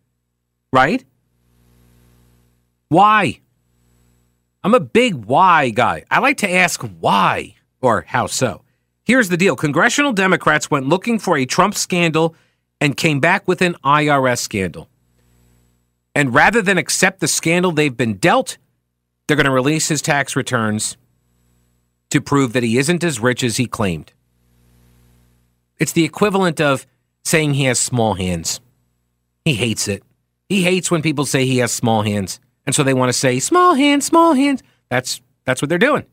Right? 0.71 1.03
Why? 2.87 3.39
I'm 4.63 4.73
a 4.73 4.79
big 4.79 5.15
why 5.15 5.69
guy. 5.69 6.03
I 6.09 6.19
like 6.19 6.37
to 6.37 6.51
ask 6.51 6.81
why 6.99 7.55
or 7.81 8.05
how 8.07 8.27
so. 8.27 8.63
Here's 9.05 9.29
the 9.29 9.37
deal 9.37 9.55
Congressional 9.55 10.13
Democrats 10.13 10.69
went 10.69 10.87
looking 10.87 11.19
for 11.19 11.37
a 11.37 11.45
Trump 11.45 11.75
scandal 11.75 12.35
and 12.81 12.95
came 12.95 13.19
back 13.19 13.47
with 13.47 13.61
an 13.61 13.75
IRS 13.83 14.39
scandal. 14.39 14.89
And 16.15 16.33
rather 16.33 16.61
than 16.61 16.77
accept 16.77 17.19
the 17.19 17.27
scandal 17.27 17.71
they've 17.71 17.95
been 17.95 18.15
dealt, 18.15 18.57
they're 19.27 19.37
going 19.37 19.45
to 19.45 19.51
release 19.51 19.87
his 19.87 20.01
tax 20.01 20.35
returns 20.35 20.97
to 22.09 22.21
prove 22.21 22.53
that 22.53 22.63
he 22.63 22.77
isn't 22.77 23.03
as 23.03 23.19
rich 23.19 23.43
as 23.43 23.57
he 23.57 23.65
claimed. 23.65 24.13
It's 25.79 25.93
the 25.93 26.03
equivalent 26.03 26.59
of 26.59 26.85
saying 27.23 27.53
he 27.53 27.65
has 27.65 27.79
small 27.79 28.13
hands. 28.15 28.59
He 29.45 29.53
hates 29.53 29.87
it. 29.87 30.03
He 30.49 30.63
hates 30.63 30.91
when 30.91 31.01
people 31.01 31.25
say 31.25 31.45
he 31.45 31.59
has 31.59 31.71
small 31.71 32.01
hands. 32.01 32.39
And 32.65 32.75
so 32.75 32.83
they 32.83 32.93
want 32.93 33.09
to 33.09 33.13
say 33.13 33.39
small 33.39 33.75
hands, 33.75 34.05
small 34.05 34.33
hands. 34.33 34.61
That's 34.89 35.21
that's 35.45 35.61
what 35.61 35.69
they're 35.69 35.77
doing. 35.77 36.05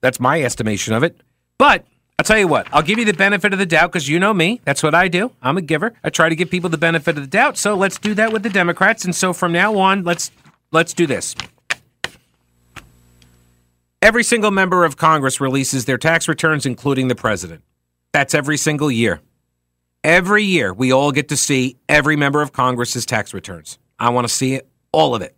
That's 0.00 0.18
my 0.18 0.42
estimation 0.42 0.94
of 0.94 1.02
it. 1.02 1.20
But 1.58 1.84
I'll 2.18 2.24
tell 2.24 2.38
you 2.38 2.48
what, 2.48 2.66
I'll 2.72 2.82
give 2.82 2.98
you 2.98 3.04
the 3.04 3.12
benefit 3.12 3.52
of 3.52 3.58
the 3.58 3.66
doubt 3.66 3.92
because 3.92 4.08
you 4.08 4.18
know 4.18 4.34
me. 4.34 4.60
That's 4.64 4.82
what 4.82 4.94
I 4.94 5.08
do. 5.08 5.32
I'm 5.40 5.56
a 5.56 5.62
giver. 5.62 5.94
I 6.02 6.10
try 6.10 6.28
to 6.28 6.34
give 6.34 6.50
people 6.50 6.70
the 6.70 6.78
benefit 6.78 7.16
of 7.16 7.22
the 7.22 7.28
doubt. 7.28 7.56
So 7.56 7.74
let's 7.74 7.98
do 7.98 8.14
that 8.14 8.32
with 8.32 8.42
the 8.42 8.50
Democrats. 8.50 9.04
And 9.04 9.14
so 9.14 9.32
from 9.32 9.52
now 9.52 9.78
on, 9.78 10.04
let's 10.04 10.30
let's 10.72 10.94
do 10.94 11.06
this. 11.06 11.34
Every 14.02 14.24
single 14.24 14.50
member 14.50 14.84
of 14.84 14.96
Congress 14.96 15.40
releases 15.40 15.84
their 15.84 15.98
tax 15.98 16.26
returns, 16.26 16.64
including 16.64 17.08
the 17.08 17.14
president. 17.14 17.62
That's 18.20 18.34
every 18.34 18.58
single 18.58 18.90
year. 18.90 19.22
Every 20.04 20.44
year, 20.44 20.74
we 20.74 20.92
all 20.92 21.10
get 21.10 21.30
to 21.30 21.38
see 21.38 21.78
every 21.88 22.16
member 22.16 22.42
of 22.42 22.52
Congress's 22.52 23.06
tax 23.06 23.32
returns. 23.32 23.78
I 23.98 24.10
want 24.10 24.28
to 24.28 24.32
see 24.32 24.52
it, 24.56 24.68
all 24.92 25.14
of 25.14 25.22
it. 25.22 25.34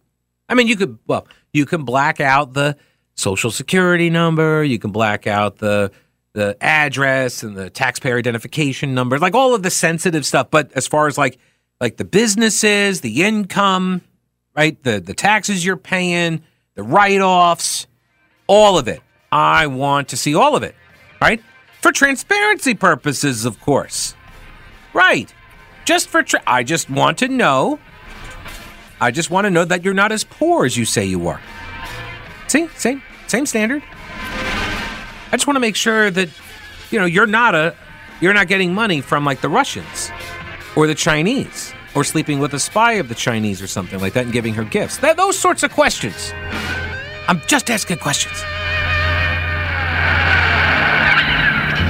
I 0.48 0.54
mean, 0.54 0.66
you 0.66 0.74
could, 0.74 0.98
well, 1.06 1.28
you 1.52 1.64
can 1.64 1.84
black 1.84 2.20
out 2.20 2.54
the 2.54 2.76
social 3.14 3.52
security 3.52 4.10
number, 4.10 4.64
you 4.64 4.80
can 4.80 4.90
black 4.90 5.28
out 5.28 5.58
the 5.58 5.92
the 6.32 6.56
address 6.60 7.44
and 7.44 7.54
the 7.54 7.70
taxpayer 7.70 8.18
identification 8.18 8.94
number, 8.94 9.16
like 9.20 9.36
all 9.36 9.54
of 9.54 9.62
the 9.62 9.70
sensitive 9.70 10.26
stuff. 10.26 10.50
But 10.50 10.72
as 10.72 10.88
far 10.88 11.06
as 11.06 11.16
like 11.16 11.38
like 11.80 11.98
the 11.98 12.04
businesses, 12.04 13.00
the 13.00 13.22
income, 13.22 14.02
right, 14.56 14.82
the 14.82 14.98
the 14.98 15.14
taxes 15.14 15.64
you're 15.64 15.76
paying, 15.76 16.42
the 16.74 16.82
write 16.82 17.20
offs, 17.20 17.86
all 18.48 18.76
of 18.76 18.88
it. 18.88 19.02
I 19.30 19.68
want 19.68 20.08
to 20.08 20.16
see 20.16 20.34
all 20.34 20.56
of 20.56 20.64
it, 20.64 20.74
right? 21.20 21.40
For 21.82 21.90
transparency 21.90 22.74
purposes, 22.74 23.44
of 23.44 23.60
course. 23.60 24.14
Right. 24.94 25.34
Just 25.84 26.08
for, 26.08 26.22
tra- 26.22 26.42
I 26.46 26.62
just 26.62 26.88
want 26.88 27.18
to 27.18 27.28
know. 27.28 27.80
I 29.00 29.10
just 29.10 29.30
want 29.30 29.46
to 29.46 29.50
know 29.50 29.64
that 29.64 29.84
you're 29.84 29.92
not 29.92 30.12
as 30.12 30.22
poor 30.22 30.64
as 30.64 30.76
you 30.76 30.84
say 30.84 31.04
you 31.04 31.26
are. 31.26 31.40
See, 32.46 32.68
same, 32.76 33.02
same 33.26 33.46
standard. 33.46 33.82
I 33.90 35.30
just 35.32 35.48
want 35.48 35.56
to 35.56 35.60
make 35.60 35.74
sure 35.74 36.08
that, 36.12 36.28
you 36.92 37.00
know, 37.00 37.04
you're 37.04 37.26
not 37.26 37.56
a, 37.56 37.74
you're 38.20 38.34
not 38.34 38.46
getting 38.46 38.72
money 38.72 39.00
from 39.00 39.24
like 39.24 39.40
the 39.40 39.48
Russians 39.48 40.12
or 40.76 40.86
the 40.86 40.94
Chinese 40.94 41.72
or 41.96 42.04
sleeping 42.04 42.38
with 42.38 42.54
a 42.54 42.60
spy 42.60 42.92
of 42.92 43.08
the 43.08 43.14
Chinese 43.16 43.60
or 43.60 43.66
something 43.66 43.98
like 43.98 44.12
that 44.12 44.24
and 44.24 44.32
giving 44.32 44.54
her 44.54 44.64
gifts. 44.64 44.98
That, 44.98 45.16
those 45.16 45.36
sorts 45.36 45.64
of 45.64 45.72
questions. 45.72 46.32
I'm 47.26 47.40
just 47.48 47.70
asking 47.70 47.98
questions. 47.98 48.40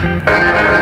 Música 0.03 0.82